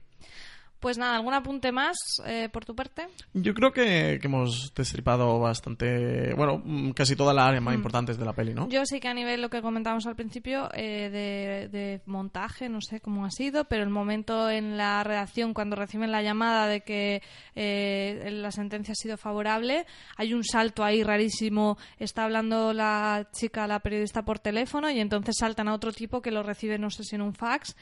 Pues 0.81 0.97
nada, 0.97 1.15
¿algún 1.15 1.35
apunte 1.35 1.71
más 1.71 1.95
eh, 2.25 2.49
por 2.51 2.65
tu 2.65 2.75
parte? 2.75 3.07
Yo 3.33 3.53
creo 3.53 3.71
que, 3.71 4.17
que 4.19 4.27
hemos 4.27 4.73
destripado 4.73 5.39
bastante, 5.39 6.33
bueno, 6.33 6.59
mm, 6.65 6.91
casi 6.91 7.15
todas 7.15 7.35
las 7.35 7.49
áreas 7.49 7.63
más 7.63 7.75
importantes 7.75 8.17
de 8.17 8.25
la 8.25 8.33
peli, 8.33 8.55
¿no? 8.55 8.67
Yo 8.67 8.83
sí 8.85 8.99
que 8.99 9.07
a 9.07 9.13
nivel 9.13 9.43
lo 9.43 9.49
que 9.51 9.61
comentábamos 9.61 10.07
al 10.07 10.15
principio 10.15 10.69
eh, 10.73 11.09
de, 11.11 11.69
de 11.69 12.01
montaje, 12.07 12.67
no 12.67 12.81
sé 12.81 12.99
cómo 12.99 13.25
ha 13.25 13.29
sido, 13.31 13.65
pero 13.65 13.83
el 13.83 13.91
momento 13.91 14.49
en 14.49 14.75
la 14.75 15.03
redacción 15.03 15.53
cuando 15.53 15.75
reciben 15.75 16.11
la 16.11 16.23
llamada 16.23 16.65
de 16.65 16.81
que 16.81 17.21
eh, 17.55 18.29
la 18.31 18.51
sentencia 18.51 18.93
ha 18.93 18.95
sido 18.95 19.17
favorable, 19.17 19.85
hay 20.17 20.33
un 20.33 20.43
salto 20.43 20.83
ahí 20.83 21.03
rarísimo, 21.03 21.77
está 21.99 22.23
hablando 22.23 22.73
la 22.73 23.29
chica, 23.31 23.67
la 23.67 23.81
periodista 23.81 24.23
por 24.23 24.39
teléfono 24.39 24.89
y 24.89 24.99
entonces 24.99 25.35
saltan 25.37 25.67
a 25.67 25.75
otro 25.75 25.91
tipo 25.91 26.23
que 26.23 26.31
lo 26.31 26.41
recibe, 26.41 26.79
no 26.79 26.89
sé 26.89 27.03
si 27.03 27.15
en 27.15 27.21
un 27.21 27.35
fax 27.35 27.75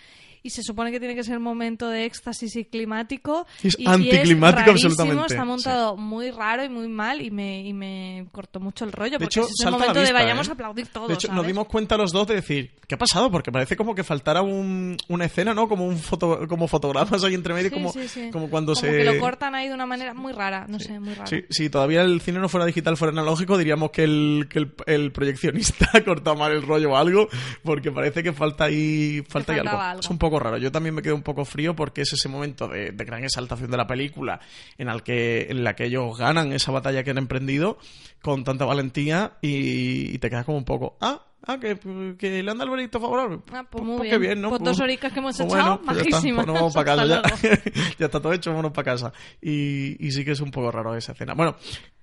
y 0.43 0.49
se 0.51 0.63
supone 0.63 0.91
que 0.91 0.99
tiene 0.99 1.15
que 1.15 1.23
ser 1.23 1.37
un 1.37 1.43
momento 1.43 1.89
de 1.89 2.05
éxtasis 2.05 2.55
y 2.55 2.65
climático 2.89 3.45
Es 3.63 3.75
y, 3.79 3.87
anticlimático 3.87 4.65
rarísimo, 4.67 4.91
absolutamente, 4.91 5.33
Está 5.33 5.45
montado 5.45 5.97
muy 5.97 6.31
raro 6.31 6.63
y 6.63 6.69
muy 6.69 6.87
mal 6.87 7.21
y 7.21 7.29
me, 7.31 7.61
y 7.61 7.73
me 7.73 8.25
cortó 8.31 8.59
mucho 8.59 8.85
el 8.85 8.91
rollo 8.91 9.17
De 9.19 9.25
porque 9.25 9.39
hecho, 9.39 9.47
es 9.49 9.65
el 9.65 9.71
momento 9.71 9.93
de 9.93 9.99
vista, 10.01 10.13
vayamos 10.13 10.47
¿eh? 10.47 10.51
a 10.51 10.53
aplaudir 10.53 10.87
todos. 10.87 11.07
De 11.07 11.13
hecho, 11.13 11.27
nos 11.27 11.35
¿sabes? 11.37 11.47
dimos 11.47 11.67
cuenta 11.67 11.97
los 11.97 12.11
dos 12.11 12.27
de 12.27 12.35
decir, 12.35 12.71
¿qué 12.87 12.95
ha 12.95 12.97
pasado? 12.97 13.29
Porque 13.31 13.51
parece 13.51 13.75
como 13.75 13.93
que 13.95 14.03
faltara 14.03 14.41
un- 14.41 14.97
una 15.07 15.25
escena, 15.25 15.53
¿no? 15.53 15.67
Como 15.67 15.85
un 15.85 15.97
foto, 15.97 16.47
como 16.47 16.67
fotogramas 16.67 17.23
ahí 17.23 17.33
entre 17.35 17.53
medio, 17.53 17.69
Sí, 17.69 17.75
como, 17.75 17.91
sí, 17.93 18.07
sí. 18.07 18.29
como 18.31 18.49
cuando 18.49 18.73
Como 18.73 18.87
se... 18.87 18.97
que 18.97 19.03
lo 19.03 19.19
cortan 19.19 19.55
ahí 19.55 19.67
de 19.67 19.73
una 19.73 19.85
manera 19.85 20.13
muy 20.13 20.33
rara, 20.33 20.65
no 20.67 20.79
sé, 20.79 20.99
muy 20.99 21.13
rara. 21.13 21.27
Sí, 21.27 21.43
si 21.49 21.69
todavía 21.69 22.01
el 22.01 22.21
cine 22.21 22.39
no 22.39 22.49
fuera 22.49 22.65
digital, 22.65 22.97
fuera 22.97 23.11
analógico, 23.11 23.57
diríamos 23.57 23.91
que 23.91 24.03
el, 24.03 24.47
que 24.49 24.59
el, 24.59 24.73
el 24.87 25.11
proyeccionista 25.11 25.89
ha 25.93 26.01
cortado 26.03 26.35
mal 26.35 26.51
el 26.51 26.61
rollo 26.63 26.91
o 26.91 26.95
algo, 26.97 27.27
porque 27.63 27.91
parece 27.91 28.23
que 28.23 28.33
falta 28.33 28.65
ahí, 28.65 29.23
falta 29.27 29.53
ahí 29.53 29.59
algo. 29.59 29.77
algo. 29.77 29.99
Es 30.01 30.09
un 30.09 30.17
poco 30.17 30.39
raro. 30.39 30.57
Yo 30.57 30.71
también 30.71 30.95
me 30.95 31.01
quedo 31.01 31.15
un 31.15 31.23
poco 31.23 31.45
frío 31.45 31.75
porque 31.75 32.01
es 32.01 32.13
ese 32.13 32.27
momento 32.29 32.67
de, 32.67 32.78
de 32.91 33.05
gran 33.05 33.23
exaltación 33.23 33.71
de 33.71 33.77
la 33.77 33.87
película 33.87 34.39
en, 34.77 34.89
el 34.89 35.03
que, 35.03 35.47
en 35.49 35.63
la 35.63 35.75
que 35.75 35.85
ellos 35.85 36.17
ganan 36.17 36.51
esa 36.53 36.71
batalla 36.71 37.03
que 37.03 37.11
han 37.11 37.17
emprendido 37.17 37.77
con 38.21 38.43
tanta 38.43 38.65
valentía 38.65 39.33
y, 39.41 40.15
y 40.15 40.17
te 40.19 40.29
quedas 40.29 40.45
como 40.45 40.57
un 40.57 40.65
poco, 40.65 40.97
ah, 41.01 41.25
ah, 41.45 41.59
que, 41.59 41.77
que 42.17 42.43
le 42.43 42.51
han 42.51 42.57
dado 42.57 42.65
el 42.65 42.71
veredicto 42.71 42.99
favorable. 42.99 43.39
Ah, 43.51 43.65
pues 43.69 43.83
muy 43.83 44.09
qué 44.09 44.17
bien. 44.17 44.41
¿no? 44.41 44.49
Pues 44.49 44.63
dos 44.63 44.79
horicas 44.79 45.11
que 45.11 45.19
hemos 45.19 45.37
pues 45.37 45.51
echado, 45.51 45.81
pues 45.81 45.97
ya 45.97 46.01
está. 46.01 46.09
majísimas. 46.11 46.45
Pues 46.45 46.47
nos 46.47 46.55
vamos 46.55 46.73
para 46.73 46.93
Hasta 46.93 47.21
casa 47.21 47.39
ya. 47.41 47.71
ya 47.99 48.05
está 48.05 48.19
todo 48.19 48.33
hecho, 48.33 48.51
vámonos 48.51 48.71
para 48.71 48.91
casa. 48.91 49.13
Y, 49.41 50.05
y 50.05 50.11
sí 50.11 50.25
que 50.25 50.31
es 50.31 50.41
un 50.41 50.51
poco 50.51 50.71
raro 50.71 50.95
esa 50.95 51.13
escena. 51.13 51.33
Bueno, 51.33 51.55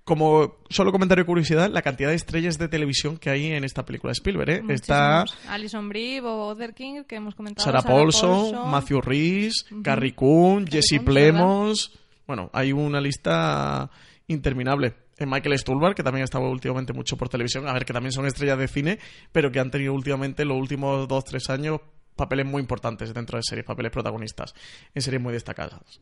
como 0.07 0.55
solo 0.71 0.93
comentario 0.93 1.25
de 1.25 1.27
curiosidad, 1.27 1.69
la 1.69 1.83
cantidad 1.83 2.11
de 2.11 2.15
estrellas 2.15 2.59
de 2.59 2.69
televisión 2.69 3.17
que 3.17 3.29
hay 3.29 3.47
en 3.47 3.65
esta 3.65 3.85
película 3.85 4.13
de 4.13 4.13
Spielberg, 4.13 4.51
¿eh? 4.51 4.63
Está. 4.69 5.25
Alison 5.49 5.89
Brie, 5.89 6.21
Bob 6.21 6.57
Odenkirk, 6.57 7.09
que 7.09 7.17
hemos 7.17 7.35
comentado. 7.35 7.65
Sarah 7.65 7.83
Paulson, 7.83 8.71
Matthew 8.71 9.01
Rhys, 9.01 9.67
Carrie 9.83 10.15
Coon, 10.15 10.65
Jesse 10.69 10.99
Coon, 10.99 11.05
Plemons. 11.07 11.91
Bueno, 12.25 12.51
hay 12.53 12.71
una 12.71 13.01
lista 13.01 13.91
interminable. 14.29 14.95
En 15.19 15.29
Michael 15.29 15.59
Stuhlbarg, 15.59 15.97
que 15.97 16.05
también 16.05 16.23
ha 16.23 16.27
estado 16.27 16.49
últimamente 16.49 16.93
mucho 16.93 17.17
por 17.17 17.29
televisión, 17.29 17.67
a 17.69 17.73
ver, 17.73 17.85
que 17.85 17.93
también 17.93 18.13
son 18.13 18.27
estrellas 18.27 18.59
de 18.59 18.69
cine, 18.69 19.01
pero 19.33 19.51
que 19.51 19.59
han 19.59 19.73
tenido 19.73 19.93
últimamente, 19.93 20.45
los 20.45 20.57
últimos 20.57 21.09
dos, 21.09 21.25
tres 21.25 21.51
años, 21.51 21.81
papeles 22.17 22.47
muy 22.47 22.61
importantes 22.61 23.13
dentro 23.15 23.37
de 23.39 23.43
series, 23.45 23.65
papeles 23.67 23.93
protagonistas, 23.93 24.55
en 24.95 25.03
series 25.03 25.23
muy 25.23 25.33
destacadas. 25.33 26.01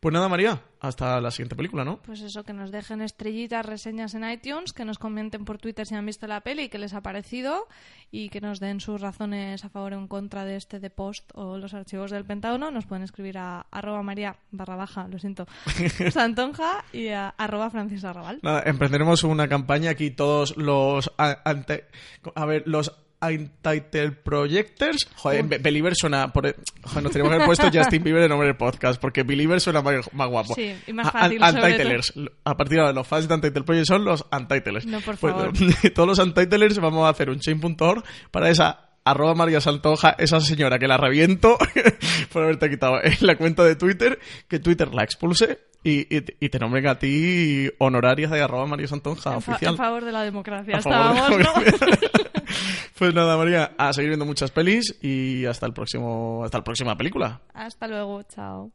Pues 0.00 0.12
nada, 0.12 0.28
María, 0.28 0.62
hasta 0.80 1.20
la 1.20 1.30
siguiente 1.30 1.56
película, 1.56 1.84
¿no? 1.84 1.98
Pues 2.02 2.20
eso, 2.20 2.44
que 2.44 2.52
nos 2.52 2.70
dejen 2.70 3.02
estrellitas, 3.02 3.66
reseñas 3.66 4.14
en 4.14 4.28
iTunes, 4.30 4.72
que 4.72 4.84
nos 4.84 4.98
comenten 4.98 5.44
por 5.44 5.58
Twitter 5.58 5.86
si 5.86 5.94
han 5.94 6.06
visto 6.06 6.26
la 6.26 6.40
peli 6.42 6.62
y 6.64 6.68
qué 6.68 6.78
les 6.78 6.94
ha 6.94 7.00
parecido 7.02 7.66
y 8.10 8.28
que 8.28 8.40
nos 8.40 8.60
den 8.60 8.80
sus 8.80 9.00
razones 9.00 9.64
a 9.64 9.68
favor 9.68 9.92
o 9.92 9.98
en 9.98 10.06
contra 10.08 10.44
de 10.44 10.56
este 10.56 10.78
de 10.80 10.90
post 10.90 11.30
o 11.34 11.58
los 11.58 11.74
archivos 11.74 12.10
del 12.10 12.24
Pentágono. 12.24 12.70
Nos 12.70 12.86
pueden 12.86 13.02
escribir 13.02 13.36
a 13.38 13.66
arroba 13.72 14.02
maría 14.02 14.36
barra 14.52 14.76
baja, 14.76 15.08
lo 15.08 15.18
siento, 15.18 15.46
santonja 16.12 16.84
y 16.92 17.08
a 17.08 17.28
arroba 17.30 17.70
francis 17.70 18.04
arrabal. 18.04 18.38
Nada, 18.42 18.62
emprenderemos 18.66 19.24
una 19.24 19.48
campaña 19.48 19.90
aquí 19.90 20.10
todos 20.10 20.56
los 20.56 21.12
a- 21.18 21.42
ante- 21.44 21.86
a 22.34 22.46
ver, 22.46 22.62
los 22.66 22.92
Untitled 23.22 24.12
Projectors. 24.22 25.08
Joder, 25.16 25.44
Be- 25.44 25.58
Believer 25.58 25.94
suena 25.94 26.32
por 26.32 26.44
joder, 26.82 27.02
nos 27.02 27.12
tenemos 27.12 27.30
que 27.30 27.34
haber 27.36 27.46
puesto 27.46 27.70
Justin 27.72 28.02
Bieber 28.04 28.22
en 28.22 28.28
nombre 28.28 28.48
del 28.48 28.56
podcast 28.56 29.00
porque 29.00 29.22
Believer 29.22 29.60
suena 29.60 29.82
más, 29.82 30.12
más 30.12 30.28
guapo. 30.28 30.54
Sí, 30.54 30.74
y 30.86 30.92
más 30.92 31.08
A- 31.08 31.12
fácil, 31.12 31.42
Untitlers. 31.42 32.12
A 32.44 32.56
partir 32.56 32.76
de 32.76 32.80
ahora 32.82 32.92
los 32.92 33.06
fans 33.06 33.28
de 33.28 33.34
Untitled 33.34 33.64
Project 33.64 33.86
son 33.86 34.04
los 34.04 34.24
Untitlers. 34.30 34.86
No, 34.86 35.00
por 35.00 35.16
Pues, 35.16 35.32
favor. 35.34 35.52
todos 35.94 36.08
los 36.08 36.18
Untitlers 36.18 36.78
vamos 36.78 37.06
a 37.06 37.10
hacer 37.10 37.30
un 37.30 37.40
chain.org 37.40 38.02
para 38.30 38.50
esa 38.50 38.82
arroba 39.04 39.34
María 39.36 39.60
Santoja, 39.60 40.16
esa 40.18 40.40
señora 40.40 40.78
que 40.80 40.88
la 40.88 40.96
reviento 40.96 41.56
por 42.32 42.42
haberte 42.42 42.68
quitado 42.68 42.96
en 43.04 43.14
la 43.20 43.36
cuenta 43.36 43.62
de 43.64 43.76
Twitter, 43.76 44.18
que 44.48 44.58
Twitter 44.58 44.92
la 44.92 45.04
expulse 45.04 45.60
y, 45.88 46.16
y, 46.16 46.20
te- 46.20 46.36
y 46.40 46.48
te 46.48 46.58
nombren 46.58 46.86
a 46.88 46.98
ti 46.98 47.68
honorarias 47.78 48.30
de 48.30 48.42
arroba 48.42 48.66
María 48.66 48.88
Santonja 48.88 49.36
oficial. 49.36 49.72
en 49.72 49.76
favor 49.78 50.04
de 50.04 50.12
la 50.12 50.22
democracia 50.22 50.76
A 50.78 50.82
favor 50.82 51.36
de 51.38 51.44
la 51.44 51.52
democracia. 51.52 51.98
pues 52.98 53.14
nada, 53.14 53.36
María, 53.36 53.72
a 53.78 53.92
seguir 53.92 54.10
viendo 54.10 54.24
muchas 54.26 54.50
pelis 54.50 54.96
y 55.02 55.44
hasta 55.46 55.66
el 55.66 55.72
próximo, 55.72 56.42
hasta 56.44 56.58
la 56.58 56.64
próxima 56.64 56.96
película. 56.96 57.40
Hasta 57.54 57.86
luego, 57.88 58.22
chao. 58.24 58.70